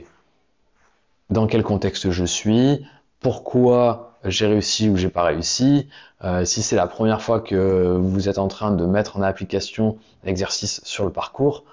dans 1.30 1.46
quel 1.46 1.62
contexte 1.62 2.10
je 2.10 2.24
suis, 2.24 2.84
pourquoi 3.20 4.13
j'ai 4.24 4.46
réussi 4.46 4.88
ou 4.88 4.96
j'ai 4.96 5.10
pas 5.10 5.22
réussi. 5.24 5.88
Euh, 6.22 6.44
si 6.44 6.62
c'est 6.62 6.76
la 6.76 6.86
première 6.86 7.20
fois 7.20 7.40
que 7.40 7.96
vous 7.96 8.28
êtes 8.28 8.38
en 8.38 8.48
train 8.48 8.70
de 8.72 8.86
mettre 8.86 9.16
en 9.16 9.22
application 9.22 9.98
l'exercice 10.24 10.80
sur 10.84 11.04
le 11.04 11.12
parcours, 11.12 11.64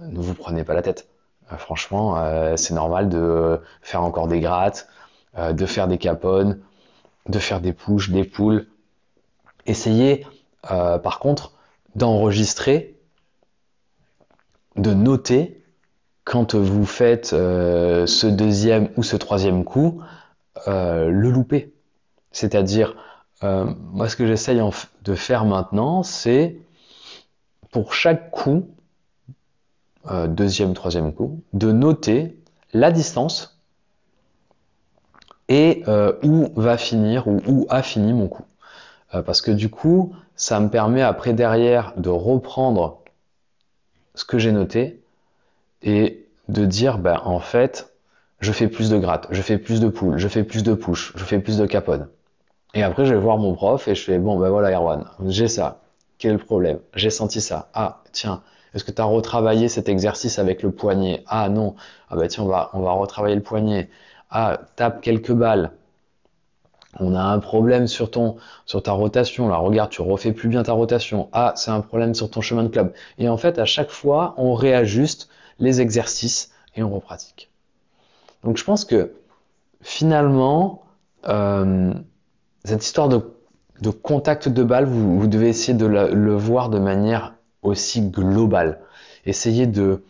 ne 0.00 0.20
vous 0.20 0.34
prenez 0.34 0.64
pas 0.64 0.74
la 0.74 0.82
tête. 0.82 1.08
Euh, 1.52 1.56
franchement, 1.56 2.16
euh, 2.18 2.56
c'est 2.56 2.74
normal 2.74 3.08
de 3.08 3.60
faire 3.82 4.02
encore 4.02 4.28
des 4.28 4.40
grattes, 4.40 4.88
de 5.36 5.66
faire 5.66 5.86
des 5.86 5.98
caponnes, 5.98 6.58
de 7.28 7.38
faire 7.38 7.60
des 7.60 7.72
pushes, 7.72 8.10
des 8.10 8.24
poules. 8.24 8.66
Essayez, 9.66 10.26
par 10.62 11.20
contre, 11.20 11.52
d'enregistrer, 11.94 12.96
de 14.74 14.94
noter 14.94 15.62
quand 16.24 16.56
vous 16.56 16.86
faites 16.86 17.26
ce 17.26 18.26
deuxième 18.26 18.88
ou 18.96 19.04
ce 19.04 19.14
troisième 19.14 19.64
coup, 19.64 20.02
le 20.66 21.30
louper. 21.30 21.72
C'est-à-dire, 22.38 22.94
moi 23.42 24.08
ce 24.08 24.16
que 24.16 24.26
j'essaye 24.26 24.60
de 25.04 25.14
faire 25.14 25.44
maintenant, 25.44 26.02
c'est 26.02 26.56
pour 27.70 27.92
chaque 27.92 28.30
coup, 28.30 28.68
euh, 30.10 30.26
deuxième, 30.26 30.74
troisième 30.74 31.12
coup, 31.12 31.42
de 31.52 31.72
noter 31.72 32.36
la 32.72 32.90
distance 32.90 33.60
et 35.48 35.82
euh, 35.88 36.12
où 36.22 36.48
va 36.56 36.76
finir 36.76 37.26
ou 37.26 37.40
où 37.46 37.66
a 37.70 37.82
fini 37.82 38.12
mon 38.12 38.28
coup. 38.28 38.44
Euh, 39.14 39.22
parce 39.22 39.40
que 39.40 39.50
du 39.50 39.70
coup, 39.70 40.14
ça 40.36 40.60
me 40.60 40.68
permet 40.68 41.02
après 41.02 41.32
derrière 41.32 41.94
de 41.96 42.10
reprendre 42.10 43.02
ce 44.14 44.24
que 44.24 44.38
j'ai 44.38 44.52
noté 44.52 45.02
et 45.82 46.26
de 46.48 46.64
dire, 46.64 46.98
ben, 46.98 47.20
en 47.24 47.40
fait, 47.40 47.92
je 48.40 48.52
fais 48.52 48.68
plus 48.68 48.90
de 48.90 48.98
gratte, 48.98 49.26
je 49.30 49.42
fais 49.42 49.58
plus 49.58 49.80
de 49.80 49.88
poules, 49.88 50.18
je 50.18 50.28
fais 50.28 50.44
plus 50.44 50.62
de 50.62 50.74
push, 50.74 51.12
je 51.16 51.24
fais 51.24 51.38
plus 51.38 51.58
de 51.58 51.66
capones. 51.66 52.08
Et 52.78 52.82
après, 52.84 53.04
je 53.04 53.12
vais 53.12 53.20
voir 53.20 53.38
mon 53.38 53.54
prof 53.54 53.88
et 53.88 53.96
je 53.96 54.04
fais, 54.04 54.20
bon, 54.20 54.38
ben 54.38 54.50
voilà, 54.50 54.70
Erwan, 54.70 55.04
j'ai 55.26 55.48
ça. 55.48 55.80
Quel 56.16 56.30
est 56.30 56.34
le 56.34 56.44
problème? 56.44 56.78
J'ai 56.94 57.10
senti 57.10 57.40
ça. 57.40 57.70
Ah, 57.74 58.02
tiens, 58.12 58.42
est-ce 58.72 58.84
que 58.84 58.92
tu 58.92 59.02
as 59.02 59.04
retravaillé 59.04 59.68
cet 59.68 59.88
exercice 59.88 60.38
avec 60.38 60.62
le 60.62 60.70
poignet? 60.70 61.24
Ah 61.26 61.48
non. 61.48 61.74
Ah 62.08 62.14
bah 62.14 62.28
tiens, 62.28 62.44
on 62.44 62.46
va, 62.46 62.70
on 62.74 62.80
va 62.80 62.92
retravailler 62.92 63.34
le 63.34 63.42
poignet. 63.42 63.90
Ah, 64.30 64.60
tape 64.76 65.00
quelques 65.00 65.32
balles. 65.32 65.72
On 67.00 67.16
a 67.16 67.20
un 67.20 67.40
problème 67.40 67.88
sur 67.88 68.12
ton, 68.12 68.36
sur 68.64 68.80
ta 68.80 68.92
rotation. 68.92 69.48
Là, 69.48 69.56
regarde, 69.56 69.90
tu 69.90 70.00
refais 70.00 70.30
plus 70.30 70.48
bien 70.48 70.62
ta 70.62 70.72
rotation. 70.72 71.28
Ah, 71.32 71.54
c'est 71.56 71.72
un 71.72 71.80
problème 71.80 72.14
sur 72.14 72.30
ton 72.30 72.42
chemin 72.42 72.62
de 72.62 72.68
club. 72.68 72.92
Et 73.18 73.28
en 73.28 73.38
fait, 73.38 73.58
à 73.58 73.64
chaque 73.64 73.90
fois, 73.90 74.34
on 74.36 74.54
réajuste 74.54 75.28
les 75.58 75.80
exercices 75.80 76.52
et 76.76 76.84
on 76.84 76.90
repratique. 76.94 77.50
Donc, 78.44 78.56
je 78.56 78.62
pense 78.62 78.84
que 78.84 79.14
finalement, 79.82 80.82
euh, 81.26 81.92
cette 82.64 82.84
histoire 82.84 83.08
de, 83.08 83.20
contact 83.90 84.48
de 84.48 84.62
balle, 84.62 84.86
vous, 84.86 85.26
devez 85.26 85.48
essayer 85.48 85.76
de 85.76 85.86
le 85.86 86.34
voir 86.34 86.68
de 86.68 86.78
manière 86.78 87.34
aussi 87.62 88.02
global. 88.02 88.80
Essayez 89.24 89.66
de, 89.66 90.02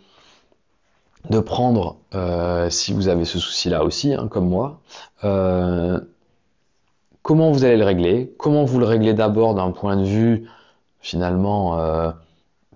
de 1.30 1.40
prendre, 1.40 1.96
euh, 2.14 2.70
si 2.70 2.92
vous 2.92 3.08
avez 3.08 3.24
ce 3.24 3.38
souci-là 3.38 3.84
aussi, 3.84 4.14
hein, 4.14 4.28
comme 4.28 4.48
moi, 4.48 4.80
euh, 5.24 6.00
comment 7.22 7.50
vous 7.50 7.64
allez 7.64 7.76
le 7.76 7.84
régler, 7.84 8.34
comment 8.38 8.64
vous 8.64 8.78
le 8.78 8.86
réglez 8.86 9.14
d'abord 9.14 9.54
d'un 9.54 9.70
point 9.70 9.96
de 9.96 10.04
vue 10.04 10.48
finalement 11.00 11.78
euh, 11.78 12.10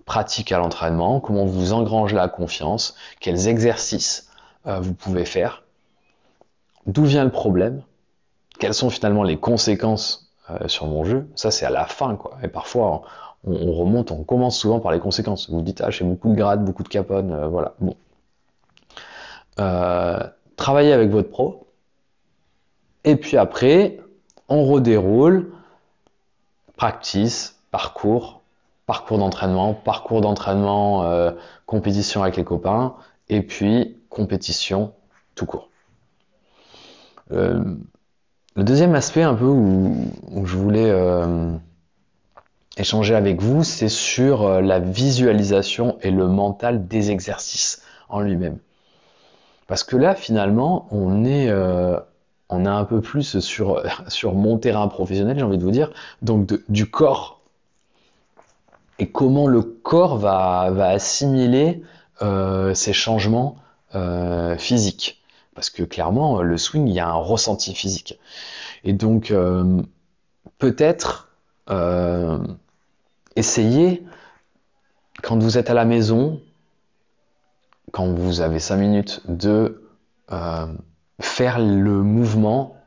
pratique 0.05 0.51
à 0.51 0.59
l'entraînement, 0.59 1.19
comment 1.19 1.45
vous 1.45 1.73
engrangez 1.73 2.15
la 2.15 2.27
confiance, 2.27 2.95
quels 3.19 3.47
exercices 3.47 4.29
vous 4.65 4.93
pouvez 4.93 5.25
faire, 5.25 5.63
d'où 6.87 7.03
vient 7.03 7.25
le 7.25 7.31
problème, 7.31 7.81
quelles 8.59 8.73
sont 8.73 8.89
finalement 8.89 9.23
les 9.23 9.37
conséquences 9.37 10.31
sur 10.67 10.87
mon 10.87 11.03
jeu, 11.03 11.27
ça 11.35 11.51
c'est 11.51 11.65
à 11.65 11.69
la 11.69 11.85
fin 11.85 12.15
quoi. 12.15 12.37
Et 12.43 12.47
parfois 12.47 13.03
on, 13.45 13.73
remonte, 13.73 14.11
on 14.11 14.23
commence 14.23 14.57
souvent 14.57 14.79
par 14.79 14.91
les 14.91 14.99
conséquences. 14.99 15.49
Vous 15.49 15.61
dites, 15.61 15.81
ah, 15.81 15.89
j'ai 15.89 16.05
beaucoup 16.05 16.29
de 16.29 16.35
grades, 16.35 16.63
beaucoup 16.63 16.83
de 16.83 16.87
capones, 16.87 17.31
euh, 17.31 17.47
voilà. 17.47 17.73
Bon. 17.79 17.95
Euh, 19.59 20.19
travaillez 20.55 20.93
avec 20.93 21.09
votre 21.09 21.29
pro. 21.29 21.67
Et 23.03 23.15
puis 23.15 23.37
après, 23.37 23.99
on 24.47 24.65
redéroule 24.65 25.51
practice, 26.77 27.59
parcours, 27.69 28.41
parcours 28.85 29.17
d'entraînement, 29.17 29.73
parcours 29.73 30.21
d'entraînement, 30.21 31.03
euh, 31.03 31.31
compétition 31.65 32.23
avec 32.23 32.37
les 32.37 32.43
copains, 32.43 32.95
et 33.29 33.41
puis 33.41 33.97
compétition 34.09 34.93
tout 35.35 35.45
court. 35.45 35.69
Le 38.55 38.63
deuxième 38.63 38.95
aspect 38.95 39.23
un 39.23 39.35
peu 39.35 39.45
où, 39.45 40.11
je 40.45 40.55
voulais 40.57 40.91
échanger 42.77 43.15
avec 43.15 43.41
vous, 43.41 43.63
c'est 43.63 43.89
sur 43.89 44.43
euh, 44.43 44.61
la 44.61 44.79
visualisation 44.79 45.97
et 46.01 46.11
le 46.11 46.27
mental 46.27 46.87
des 46.87 47.11
exercices 47.11 47.83
en 48.09 48.21
lui-même. 48.21 48.57
Parce 49.67 49.83
que 49.83 49.95
là, 49.95 50.15
finalement, 50.15 50.87
on 50.91 51.23
est, 51.23 51.49
euh, 51.49 51.99
on 52.49 52.65
un 52.65 52.85
peu 52.85 53.01
plus 53.01 53.39
sur, 53.39 53.83
sur 54.07 54.33
mon 54.33 54.57
terrain 54.57 54.87
professionnel, 54.87 55.37
j'ai 55.37 55.45
envie 55.45 55.57
de 55.57 55.63
vous 55.63 55.71
dire, 55.71 55.91
donc 56.21 56.53
du 56.69 56.89
corps. 56.89 57.41
Et 58.99 59.09
comment 59.09 59.47
le 59.47 59.61
corps 59.61 60.17
va, 60.17 60.69
va 60.71 60.89
assimiler 60.89 61.81
euh, 62.21 62.73
ces 62.73 62.93
changements 62.93 63.55
euh, 63.95 64.55
physiques. 64.57 65.22
Parce 65.55 65.69
que 65.69 65.83
clairement, 65.83 66.41
le 66.41 66.57
swing, 66.57 66.87
il 66.87 66.93
y 66.93 66.99
a 66.99 67.07
un 67.07 67.13
ressenti 67.13 67.73
physique. 67.73 68.19
Et 68.83 68.93
donc, 68.93 69.31
euh, 69.31 69.81
peut-être 70.57 71.29
essayez, 73.35 74.05
quand 75.21 75.41
vous 75.41 75.57
êtes 75.57 75.69
à 75.69 75.73
la 75.73 75.85
maison, 75.85 76.41
quand 77.91 78.07
vous 78.07 78.41
avez 78.41 78.59
5 78.59 78.77
minutes, 78.77 79.21
de 79.27 79.83
euh, 80.31 80.67
faire 81.19 81.59
le 81.59 82.01
mouvement 82.01 82.77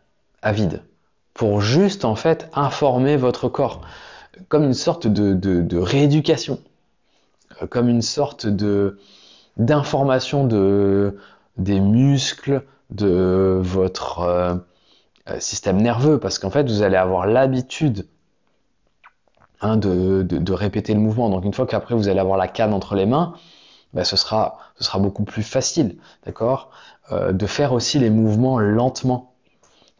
à 0.42 0.52
vide. 0.52 0.82
Pour 1.34 1.60
juste, 1.60 2.04
en 2.04 2.16
fait, 2.16 2.48
informer 2.54 3.16
votre 3.16 3.48
corps. 3.48 3.82
Comme 4.48 4.64
une 4.64 4.74
sorte 4.74 5.06
de, 5.06 5.78
rééducation. 5.78 6.60
Euh, 7.62 7.66
comme 7.66 7.88
une 7.88 8.02
sorte 8.02 8.46
de 8.46 8.98
d'information 9.56 10.46
de, 10.46 11.16
des 11.58 11.80
muscles, 11.80 12.62
de 12.90 13.58
votre 13.62 14.20
euh, 14.20 14.54
système 15.38 15.80
nerveux. 15.80 16.18
Parce 16.18 16.38
qu'en 16.38 16.50
fait, 16.50 16.68
vous 16.68 16.82
allez 16.82 16.96
avoir 16.96 17.26
l'habitude 17.26 18.06
Hein, 19.62 19.78
de, 19.78 20.22
de, 20.22 20.52
répéter 20.52 20.92
le 20.92 21.00
mouvement. 21.00 21.30
Donc 21.30 21.44
une 21.44 21.54
fois 21.54 21.66
qu'après 21.66 21.94
vous 21.94 22.08
allez 22.08 22.18
avoir 22.18 22.36
la 22.36 22.46
canne 22.46 22.74
entre 22.74 22.94
les 22.94 23.06
mains, 23.06 23.34
ben, 23.94 24.04
ce, 24.04 24.16
sera, 24.16 24.58
ce 24.76 24.84
sera 24.84 24.98
beaucoup 24.98 25.24
plus 25.24 25.42
facile, 25.42 25.96
d'accord 26.26 26.70
euh, 27.10 27.32
De 27.32 27.46
faire 27.46 27.72
aussi 27.72 27.98
les 27.98 28.10
mouvements 28.10 28.58
lentement, 28.58 29.34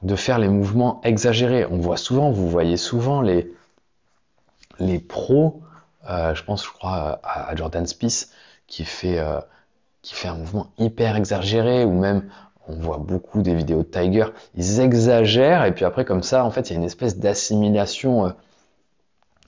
de 0.03 0.15
faire 0.15 0.39
les 0.39 0.49
mouvements 0.49 1.01
exagérés. 1.05 1.65
On 1.71 1.79
voit 1.79 1.97
souvent, 1.97 2.31
vous 2.31 2.51
voyez 2.51 2.77
souvent 2.77 3.23
les, 3.23 3.51
les 4.79 4.99
pros, 4.99 5.63
euh, 6.11 6.35
je 6.35 6.45
pense, 6.45 6.63
je 6.63 6.71
crois, 6.71 7.21
à, 7.23 7.57
Jordan 7.57 7.87
Spieth, 7.87 8.29
qui 8.67 8.85
fait, 8.85 9.19
euh, 9.19 9.41
qui 10.07 10.15
fait 10.15 10.29
un 10.29 10.37
mouvement 10.37 10.69
hyper 10.79 11.17
exagéré, 11.17 11.85
ou 11.85 11.91
même 11.91 12.29
on 12.69 12.77
voit 12.77 12.99
beaucoup 12.99 13.43
des 13.43 13.57
vidéos 13.57 13.83
de 13.83 13.89
Tiger, 13.89 14.27
ils 14.55 14.79
exagèrent, 14.79 15.65
et 15.65 15.75
puis 15.75 15.85
après 15.85 16.05
comme 16.05 16.23
ça, 16.23 16.45
en 16.45 16.53
fait, 16.53 16.71
il 16.71 16.75
y 16.75 16.77
a 16.77 16.79
une 16.79 16.85
espèce 16.85 17.19
d'assimilation 17.19 18.33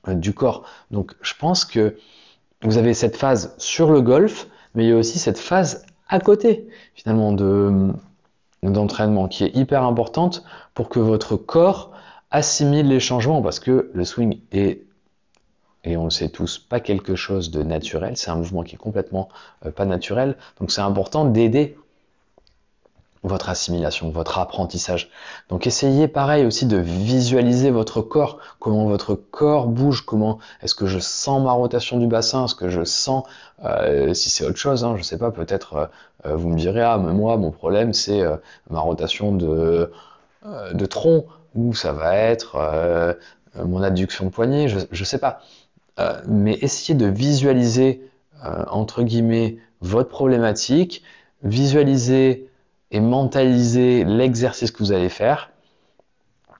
euh, 0.09 0.15
du 0.15 0.35
corps. 0.35 0.65
Donc 0.91 1.15
je 1.23 1.35
pense 1.39 1.65
que 1.65 1.97
vous 2.63 2.77
avez 2.77 2.93
cette 2.93 3.17
phase 3.17 3.55
sur 3.59 3.93
le 3.93 4.01
golf, 4.01 4.49
mais 4.75 4.83
il 4.83 4.91
y 4.91 4.93
a 4.93 4.97
aussi 4.97 5.21
cette 5.21 5.39
phase 5.39 5.87
à 6.09 6.19
côté 6.19 6.67
finalement 6.95 7.33
de 7.33 7.93
d'entraînement 8.65 9.29
qui 9.29 9.45
est 9.45 9.55
hyper 9.55 9.85
importante 9.85 10.43
pour 10.75 10.89
que 10.89 10.99
votre 10.99 11.37
corps 11.37 11.93
assimile 12.33 12.89
les 12.89 12.99
changements 12.99 13.43
parce 13.43 13.61
que 13.61 13.93
le 13.95 14.05
swing 14.05 14.41
est 14.51 14.88
et 15.89 15.97
on 15.97 16.05
le 16.05 16.11
sait 16.11 16.29
tous 16.29 16.59
pas 16.59 16.81
quelque 16.81 17.17
chose 17.17 17.51
de 17.51 17.63
naturel, 17.63 18.17
c'est 18.17 18.31
un 18.31 18.37
mouvement 18.37 18.63
qui 18.63 18.75
est 18.75 18.79
complètement 18.79 19.29
euh, 19.65 19.71
pas 19.71 19.87
naturel, 19.87 20.37
donc 20.61 20.71
c'est 20.71 20.83
important 20.83 21.25
d'aider 21.25 21.79
votre 23.25 23.49
assimilation, 23.49 24.11
votre 24.11 24.39
apprentissage. 24.39 25.11
Donc 25.49 25.67
essayez 25.67 26.07
pareil 26.07 26.47
aussi 26.47 26.67
de 26.67 26.77
visualiser 26.77 27.71
votre 27.71 28.01
corps, 28.01 28.39
comment 28.61 28.87
votre 28.87 29.15
corps 29.15 29.67
bouge, 29.67 30.05
comment 30.05 30.39
est-ce 30.63 30.75
que 30.75 30.87
je 30.87 30.99
sens 30.99 31.43
ma 31.43 31.53
rotation 31.53 31.99
du 31.99 32.07
bassin, 32.07 32.45
est-ce 32.45 32.55
que 32.55 32.69
je 32.69 32.85
sens, 32.85 33.25
euh, 33.65 34.15
si 34.15 34.31
c'est 34.31 34.45
autre 34.45 34.59
chose, 34.59 34.85
hein, 34.85 34.95
je 34.97 35.03
sais 35.03 35.19
pas, 35.19 35.31
peut-être 35.31 35.91
euh, 36.27 36.37
vous 36.37 36.49
me 36.49 36.57
direz, 36.57 36.83
ah 36.83 36.99
mais 36.99 37.13
moi 37.13 37.37
mon 37.39 37.51
problème 37.51 37.93
c'est 37.93 38.23
ma 38.71 38.81
rotation 38.81 39.35
de, 39.35 39.91
de 40.73 40.87
tronc, 40.87 41.25
ou 41.55 41.75
ça 41.75 41.93
va 41.93 42.15
être 42.15 42.57
mon 43.57 43.83
adduction 43.83 44.27
de 44.27 44.31
poignet, 44.31 44.69
je, 44.69 44.79
je 44.91 45.05
sais 45.05 45.19
pas. 45.19 45.41
Mais 46.27 46.59
essayez 46.61 46.97
de 46.97 47.07
visualiser, 47.07 48.09
entre 48.43 49.03
guillemets, 49.03 49.59
votre 49.81 50.09
problématique, 50.09 51.03
visualiser 51.43 52.49
et 52.91 53.01
mentaliser 53.01 54.05
l'exercice 54.05 54.71
que 54.71 54.79
vous 54.79 54.93
allez 54.93 55.09
faire 55.09 55.51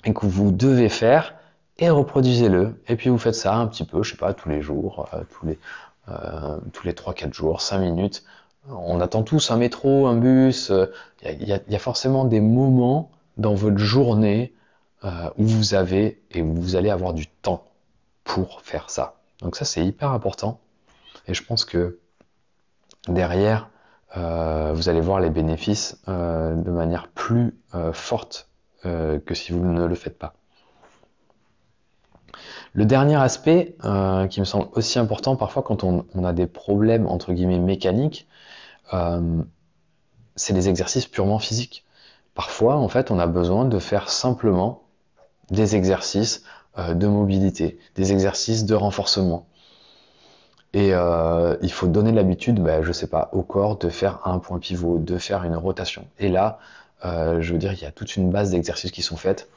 et 0.05 0.13
que 0.13 0.27
vous 0.27 0.51
devez 0.51 0.89
faire 0.89 1.35
et 1.79 1.91
reproduisez-le. 1.91 2.81
Et 2.89 2.97
puis 2.97 3.11
vous 3.11 3.19
faites 3.19 3.35
ça 3.35 3.55
un 3.55 3.67
petit 3.67 3.85
peu, 3.85 4.03
je 4.03 4.11
sais 4.11 4.17
pas, 4.17 4.35
tous 4.35 4.49
les 4.49 4.63
jours, 4.63 5.09
euh, 5.15 5.23
tous 5.31 5.47
les 5.47 5.59
euh, 6.09 6.59
les 6.85 6.93
3-4 6.93 7.35
jours, 7.35 7.61
5 7.61 7.81
minutes. 7.81 8.25
On 8.71 9.01
attend 9.01 9.23
tous 9.23 9.51
un 9.51 9.59
métro, 9.59 10.07
un 10.07 10.17
bus. 10.17 10.73
Il 11.23 11.47
y, 11.47 11.53
a 11.53 11.79
forcément 11.79 12.25
des 12.25 12.41
moments 12.41 13.11
dans 13.37 13.55
votre 13.55 13.77
journée 13.77 14.55
euh, 15.05 15.29
où 15.37 15.45
vous 15.45 15.75
avez 15.75 16.23
et 16.31 16.41
où 16.41 16.55
vous 16.55 16.77
allez 16.77 16.89
avoir 16.89 17.13
du 17.13 17.27
temps 17.27 17.65
pour 18.25 18.63
faire 18.63 18.89
ça. 18.89 19.18
Donc 19.43 19.57
ça 19.57 19.65
c'est 19.65 19.85
hyper 19.85 20.11
important. 20.13 20.61
Et 21.27 21.35
je 21.35 21.45
pense 21.45 21.65
que 21.65 21.99
derrière, 23.07 23.71
euh, 24.17 24.73
vous 24.75 24.89
allez 24.89 25.01
voir 25.01 25.21
les 25.21 25.31
bénéfices 25.31 26.01
euh, 26.09 26.55
de 26.55 26.71
manière 26.71 27.09
plus 27.09 27.59
euh, 27.75 27.93
forte 27.93 28.47
que 28.85 29.35
si 29.35 29.53
vous 29.53 29.63
ne 29.65 29.85
le 29.85 29.95
faites 29.97 30.19
pas. 30.19 30.35
Le 32.73 32.87
dernier 32.87 33.17
aspect 33.17 33.77
qui 34.31 34.41
me 34.41 34.45
semble 34.45 34.69
aussi 34.73 34.99
important 35.01 35.35
parfois 35.37 35.63
quand 35.63 35.83
on, 35.83 36.07
on 36.15 36.25
a 36.25 36.33
des 36.33 36.47
problèmes 36.47 37.07
entre 37.07 37.33
guillemets 37.33 37.59
mécaniques, 37.59 38.29
c'est 40.37 40.53
les 40.55 40.69
exercices 40.69 41.07
purement 41.07 41.41
physiques. 41.41 41.85
Parfois, 42.35 42.77
en 42.77 42.89
fait, 42.89 43.11
on 43.11 43.19
a 43.19 43.27
besoin 43.27 43.65
de 43.65 43.79
faire 43.81 44.09
simplement 44.09 44.85
des 45.51 45.75
exercices 45.75 46.45
de 46.77 47.07
mobilité, 47.07 47.79
des 47.97 48.13
exercices 48.13 48.65
de 48.65 48.75
renforcement. 48.75 49.47
Et 50.75 50.91
euh, 50.93 51.57
il 51.63 51.73
faut 51.73 51.87
donner 51.87 52.13
l'habitude, 52.13 52.63
ben, 52.63 52.83
je 52.83 52.93
sais 52.93 53.07
pas, 53.07 53.31
au 53.33 53.43
corps 53.43 53.79
de 53.79 53.89
faire 53.89 54.21
un 54.27 54.39
point 54.39 54.59
pivot, 54.59 54.99
de 54.99 55.17
faire 55.17 55.45
une 55.45 55.57
rotation. 55.57 56.07
Et 56.19 56.29
là, 56.29 56.59
euh, 57.05 57.41
je 57.41 57.53
veux 57.53 57.59
dire, 57.59 57.73
il 57.73 57.81
y 57.81 57.87
a 57.87 57.91
toute 57.91 58.17
une 58.17 58.31
base 58.31 58.51
d'exercices 58.51 58.91
qui 58.91 59.03
sont 59.03 59.17
faites. 59.17 59.49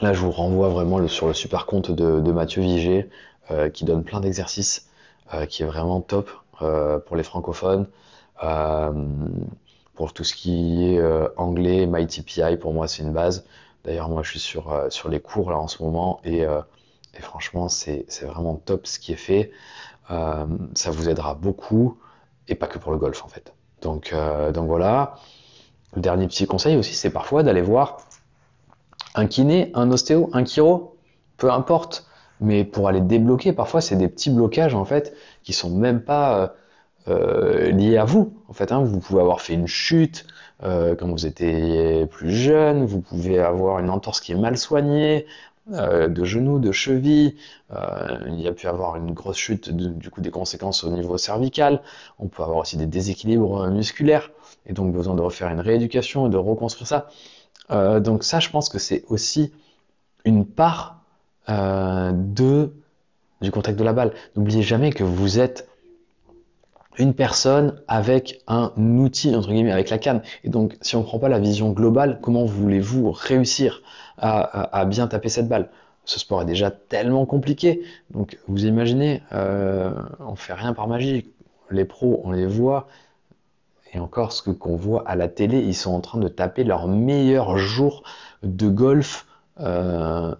Là, 0.00 0.14
je 0.14 0.20
vous 0.20 0.30
renvoie 0.30 0.70
vraiment 0.70 1.06
sur 1.08 1.26
le 1.26 1.34
super 1.34 1.66
compte 1.66 1.90
de, 1.90 2.32
Mathieu 2.32 2.62
Vigé, 2.62 3.10
euh, 3.50 3.68
qui 3.68 3.84
donne 3.84 4.02
plein 4.02 4.20
d'exercices, 4.20 4.86
qui 5.48 5.62
est 5.62 5.66
vraiment 5.66 6.00
top 6.00 6.28
pour 7.06 7.16
les 7.16 7.22
francophones. 7.22 7.86
pour 9.94 10.12
tout 10.12 10.24
ce 10.24 10.34
qui 10.34 10.84
est 10.86 11.00
anglais, 11.36 11.86
MyTPI, 11.86 12.56
pour 12.58 12.72
moi, 12.72 12.88
c'est 12.88 13.02
une 13.02 13.12
base. 13.12 13.44
D'ailleurs, 13.84 14.08
moi, 14.08 14.22
je 14.22 14.30
suis 14.30 14.40
sur, 14.40 14.86
sur 14.90 15.08
les 15.08 15.20
cours 15.20 15.50
là 15.50 15.58
en 15.58 15.68
ce 15.68 15.82
moment 15.82 16.20
et 16.24 16.44
et 17.16 17.22
franchement, 17.22 17.68
c'est 17.68 18.06
vraiment 18.22 18.54
top 18.54 18.86
ce 18.86 18.98
qui 18.98 19.12
est 19.12 19.16
fait. 19.16 19.50
Euh, 20.10 20.46
ça 20.74 20.90
vous 20.90 21.08
aidera 21.08 21.34
beaucoup, 21.34 21.98
et 22.48 22.54
pas 22.54 22.66
que 22.66 22.78
pour 22.78 22.92
le 22.92 22.98
golf 22.98 23.24
en 23.24 23.28
fait. 23.28 23.52
Donc, 23.82 24.12
euh, 24.12 24.52
donc 24.52 24.66
voilà. 24.66 25.14
Le 25.94 26.00
dernier 26.00 26.26
petit 26.28 26.46
conseil 26.46 26.76
aussi, 26.76 26.94
c'est 26.94 27.10
parfois 27.10 27.42
d'aller 27.42 27.62
voir 27.62 27.98
un 29.14 29.26
kiné, 29.26 29.72
un 29.74 29.90
ostéo, 29.90 30.30
un 30.32 30.44
chiro, 30.44 30.96
peu 31.36 31.50
importe. 31.50 32.06
Mais 32.40 32.64
pour 32.64 32.88
aller 32.88 33.00
débloquer, 33.00 33.52
parfois 33.52 33.80
c'est 33.80 33.96
des 33.96 34.08
petits 34.08 34.30
blocages 34.30 34.74
en 34.74 34.86
fait 34.86 35.14
qui 35.42 35.52
sont 35.52 35.68
même 35.68 36.00
pas 36.00 36.54
euh, 37.08 37.70
liés 37.70 37.98
à 37.98 38.04
vous. 38.04 38.34
En 38.48 38.52
fait, 38.54 38.72
hein. 38.72 38.82
vous 38.82 38.98
pouvez 39.00 39.20
avoir 39.20 39.42
fait 39.42 39.52
une 39.52 39.66
chute 39.66 40.26
quand 40.62 41.08
vous 41.08 41.26
étiez 41.26 42.06
plus 42.06 42.32
jeune, 42.32 42.84
vous 42.84 43.00
pouvez 43.00 43.38
avoir 43.38 43.78
une 43.78 43.90
entorse 43.90 44.20
qui 44.20 44.32
est 44.32 44.36
mal 44.36 44.58
soignée, 44.58 45.26
euh, 45.72 46.08
de 46.08 46.24
genoux, 46.24 46.58
de 46.58 46.72
chevilles. 46.72 47.36
Euh, 47.72 48.18
il 48.26 48.40
y 48.40 48.48
a 48.48 48.52
pu 48.52 48.66
avoir 48.66 48.96
une 48.96 49.12
grosse 49.12 49.36
chute, 49.36 49.70
du 49.70 50.10
coup 50.10 50.20
des 50.20 50.30
conséquences 50.30 50.82
au 50.82 50.90
niveau 50.90 51.16
cervical. 51.16 51.82
On 52.18 52.26
peut 52.26 52.42
avoir 52.42 52.58
aussi 52.58 52.76
des 52.76 52.86
déséquilibres 52.86 53.68
musculaires 53.68 54.30
et 54.66 54.72
donc 54.72 54.92
besoin 54.92 55.14
de 55.14 55.20
refaire 55.20 55.48
une 55.48 55.60
rééducation 55.60 56.26
et 56.26 56.30
de 56.30 56.36
reconstruire 56.36 56.88
ça. 56.88 57.08
Euh, 57.70 58.00
donc 58.00 58.24
ça, 58.24 58.40
je 58.40 58.50
pense 58.50 58.68
que 58.68 58.78
c'est 58.78 59.04
aussi 59.08 59.52
une 60.24 60.44
part 60.44 60.96
de 61.48 62.72
du 63.40 63.50
contact 63.50 63.76
de 63.76 63.82
la 63.82 63.92
balle. 63.92 64.12
N'oubliez 64.36 64.62
jamais 64.62 64.92
que 64.92 65.02
vous 65.02 65.40
êtes 65.40 65.68
une 67.00 67.14
personne 67.14 67.80
avec 67.88 68.42
un 68.46 68.72
outil, 68.76 69.34
entre 69.34 69.48
guillemets, 69.48 69.72
avec 69.72 69.90
la 69.90 69.98
canne. 69.98 70.22
Et 70.44 70.50
donc, 70.50 70.76
si 70.82 70.96
on 70.96 71.00
ne 71.00 71.04
prend 71.04 71.18
pas 71.18 71.28
la 71.28 71.38
vision 71.38 71.72
globale, 71.72 72.18
comment 72.20 72.44
voulez-vous 72.44 73.10
réussir 73.10 73.82
à, 74.18 74.84
bien 74.84 75.06
taper 75.06 75.30
cette 75.30 75.48
balle? 75.48 75.70
Ce 76.04 76.18
sport 76.18 76.42
est 76.42 76.46
déjà 76.46 76.70
tellement 76.70 77.24
compliqué. 77.24 77.82
Donc, 78.10 78.38
vous 78.48 78.66
imaginez, 78.66 79.22
euh, 79.32 79.92
on 80.18 80.34
fait 80.34 80.52
rien 80.52 80.74
par 80.74 80.88
magie. 80.88 81.30
Les 81.70 81.84
pros, 81.84 82.20
on 82.24 82.32
les 82.32 82.46
voit. 82.46 82.88
Et 83.94 83.98
encore, 83.98 84.32
ce 84.32 84.50
qu'on 84.50 84.76
voit 84.76 85.02
à 85.08 85.16
la 85.16 85.28
télé, 85.28 85.58
ils 85.60 85.74
sont 85.74 85.92
en 85.92 86.00
train 86.00 86.18
de 86.18 86.28
taper 86.28 86.64
leur 86.64 86.86
meilleur 86.86 87.56
jour 87.56 88.02
de 88.42 88.68
golf. 88.68 89.26
Euh, 89.60 90.34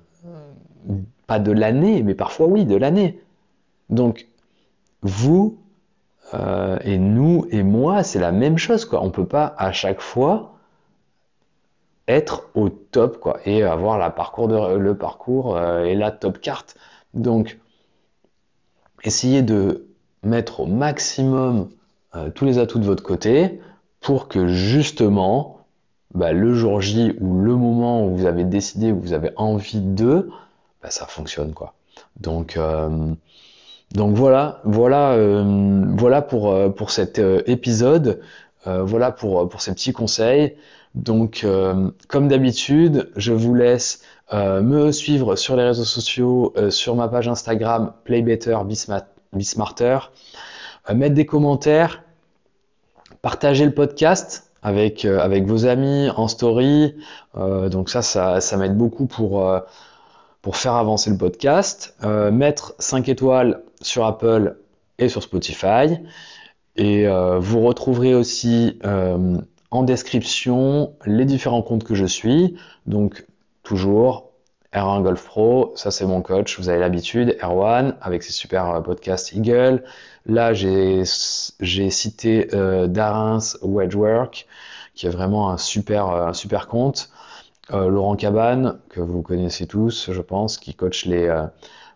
pas 1.27 1.39
de 1.39 1.53
l'année, 1.53 2.03
mais 2.03 2.15
parfois 2.15 2.49
oui, 2.49 2.65
de 2.65 2.77
l'année. 2.77 3.21
Donc, 3.89 4.27
vous, 5.03 5.60
euh, 6.35 6.79
et 6.85 6.99
nous 6.99 7.47
et 7.51 7.63
moi, 7.63 8.03
c'est 8.03 8.19
la 8.19 8.33
même 8.33 8.59
chose, 8.59 8.85
quoi. 8.85 9.03
On 9.03 9.11
peut 9.11 9.27
pas 9.27 9.55
à 9.59 9.73
chaque 9.73 10.01
fois 10.01 10.55
être 12.09 12.49
au 12.55 12.69
top, 12.69 13.21
quoi, 13.21 13.41
et 13.45 13.63
avoir 13.63 13.99
la 13.99 14.11
parcours 14.11 14.49
de, 14.49 14.77
le 14.77 14.97
parcours 14.97 15.57
euh, 15.57 15.85
et 15.85 15.95
la 15.95 16.11
top 16.11 16.41
carte. 16.41 16.77
Donc, 17.15 17.59
essayez 19.05 19.43
de 19.43 19.87
mettre 20.23 20.61
au 20.61 20.67
maximum 20.67 21.69
euh, 22.17 22.31
tous 22.31 22.45
les 22.45 22.59
atouts 22.59 22.79
de 22.79 22.85
votre 22.85 23.03
côté 23.03 23.61
pour 24.01 24.29
que 24.29 24.49
justement, 24.49 25.61
bah, 26.15 26.33
le 26.33 26.55
jour 26.55 26.81
J 26.81 27.15
ou 27.21 27.41
le 27.41 27.55
moment 27.57 28.05
où 28.07 28.17
vous 28.17 28.27
avez 28.27 28.45
décidé, 28.45 28.93
où 28.93 29.01
vous 29.01 29.13
avez 29.13 29.31
envie 29.37 29.81
de, 29.81 30.31
bah, 30.83 30.91
ça 30.91 31.07
fonctionne, 31.07 31.53
quoi. 31.53 31.75
Donc, 32.19 32.59
donc 33.95 34.15
voilà, 34.15 34.61
voilà, 34.65 35.13
euh, 35.13 35.85
voilà 35.97 36.23
pour, 36.23 36.53
euh, 36.53 36.69
pour 36.69 36.91
cet 36.91 37.19
euh, 37.19 37.43
épisode. 37.47 38.21
voilà 38.67 39.11
pour, 39.11 39.49
pour 39.49 39.63
ces 39.63 39.73
petits 39.73 39.93
conseils. 39.93 40.55
Donc, 40.95 41.47
comme 42.09 42.29
d'habitude, 42.29 43.11
je 43.17 43.33
vous 43.33 43.55
laisse 43.55 44.03
me 44.33 44.93
suivre 44.93 45.35
sur 45.35 45.57
les 45.57 45.65
réseaux 45.65 45.85
sociaux, 45.85 46.53
sur 46.69 46.95
ma 46.95 47.09
page 47.09 47.27
Instagram 47.27 47.93
Play 48.05 48.21
Better 48.21 48.59
mettre 50.93 51.15
des 51.15 51.25
commentaires, 51.25 52.03
partager 53.23 53.65
le 53.65 53.73
podcast 53.73 54.51
avec, 54.63 55.07
avec 55.07 55.47
vos 55.47 55.65
amis 55.65 56.11
en 56.15 56.29
story. 56.29 56.95
donc 57.35 57.89
ça, 57.89 58.03
ça, 58.03 58.41
ça 58.41 58.57
m'aide 58.59 58.77
beaucoup 58.77 59.07
pour 59.07 59.43
pour 60.43 60.57
faire 60.57 60.75
avancer 60.75 61.11
le 61.11 61.17
podcast, 61.17 61.95
euh, 62.03 62.31
mettre 62.31 62.75
5 62.79 63.09
étoiles 63.09 63.63
sur 63.83 64.05
Apple 64.05 64.57
et 64.99 65.09
sur 65.09 65.23
Spotify. 65.23 65.99
Et 66.77 67.07
euh, 67.07 67.39
vous 67.39 67.61
retrouverez 67.61 68.15
aussi 68.15 68.79
euh, 68.85 69.39
en 69.71 69.83
description 69.83 70.95
les 71.05 71.25
différents 71.25 71.63
comptes 71.63 71.85
que 71.85 71.95
je 71.95 72.07
suis. 72.07 72.57
Donc 72.87 73.27
toujours 73.63 74.31
R1 74.73 75.03
Golf 75.03 75.25
Pro, 75.25 75.73
ça 75.75 75.91
c'est 75.91 76.07
mon 76.07 76.23
coach, 76.23 76.59
vous 76.59 76.69
avez 76.69 76.79
l'habitude, 76.79 77.37
R1 77.41 77.95
avec 78.01 78.23
ses 78.23 78.33
super 78.33 78.83
podcasts 78.83 79.33
Eagle. 79.33 79.83
Là 80.27 80.55
j'ai 80.55 81.05
cité 81.05 82.49
Darins 82.89 83.41
Wedgework 83.63 84.47
qui 84.95 85.07
est 85.07 85.11
vraiment 85.11 85.51
un 85.51 85.59
super, 85.59 86.07
un 86.07 86.35
super 86.35 86.69
compte. 86.69 87.11
Euh, 87.73 87.89
Laurent 87.89 88.17
Cabane, 88.17 88.79
que 88.89 89.01
vous 89.01 89.23
connaissez 89.23 89.67
tous, 89.67 90.11
je 90.11 90.21
pense, 90.21 90.59
qui 90.59 90.75
coach 90.75 91.05
les, 91.07 91.29
euh, 91.29 91.47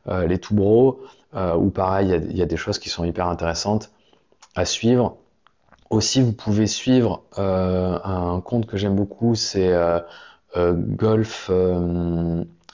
euh, 0.08 0.26
les 0.26 0.38
tout 0.38 0.54
bros, 0.54 1.00
ou 1.58 1.70
pareil, 1.70 2.16
il 2.30 2.36
y, 2.36 2.42
a 2.42 2.46
des 2.46 2.56
choses 2.56 2.78
qui 2.78 2.88
sont 2.88 3.04
hyper 3.04 3.26
intéressantes 3.26 3.90
à 4.54 4.64
suivre. 4.64 5.16
Aussi, 5.90 6.22
vous 6.22 6.32
pouvez 6.32 6.68
suivre 6.68 7.24
un 7.36 8.40
compte 8.40 8.66
que 8.66 8.76
j'aime 8.76 8.94
beaucoup, 8.94 9.34
c'est 9.34 9.74
Golf 10.56 11.50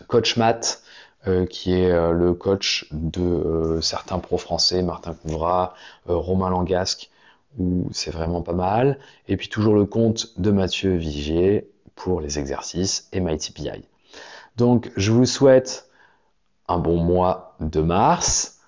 Coach 0.08 0.36
Matt, 0.36 0.82
qui 1.48 1.72
est 1.72 2.12
le 2.12 2.34
coach 2.34 2.86
de 2.92 3.78
certains 3.80 4.18
pros 4.18 4.36
français, 4.36 4.82
Martin 4.82 5.14
Couvra, 5.14 5.72
Romain 6.04 6.50
Langasque, 6.50 7.08
où 7.58 7.88
c'est 7.92 8.10
vraiment 8.10 8.42
pas 8.42 8.52
mal. 8.52 8.98
Et 9.26 9.38
puis 9.38 9.48
toujours 9.48 9.74
le 9.74 9.86
compte 9.86 10.38
de 10.38 10.50
Mathieu 10.50 10.96
Vigier 10.96 11.66
pour 12.02 12.22
les 12.22 12.38
exercices 12.38 13.08
et 13.12 13.20
MyTPI. 13.20 13.84
Donc 14.56 14.90
je 14.96 15.12
vous 15.12 15.26
souhaite 15.26 15.90
un 16.66 16.78
bon 16.78 16.96
mois 16.96 17.56
de 17.60 17.80
mars. 17.80 18.58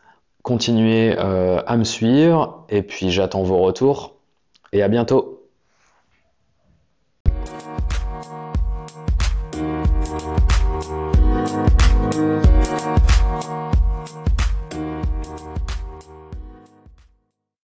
Continuez 0.42 1.16
euh, 1.18 1.62
à 1.66 1.76
me 1.78 1.84
suivre 1.84 2.66
et 2.68 2.82
puis 2.82 3.10
j'attends 3.10 3.42
vos 3.42 3.58
retours 3.58 4.16
et 4.72 4.82
à 4.82 4.88
bientôt. 4.88 5.31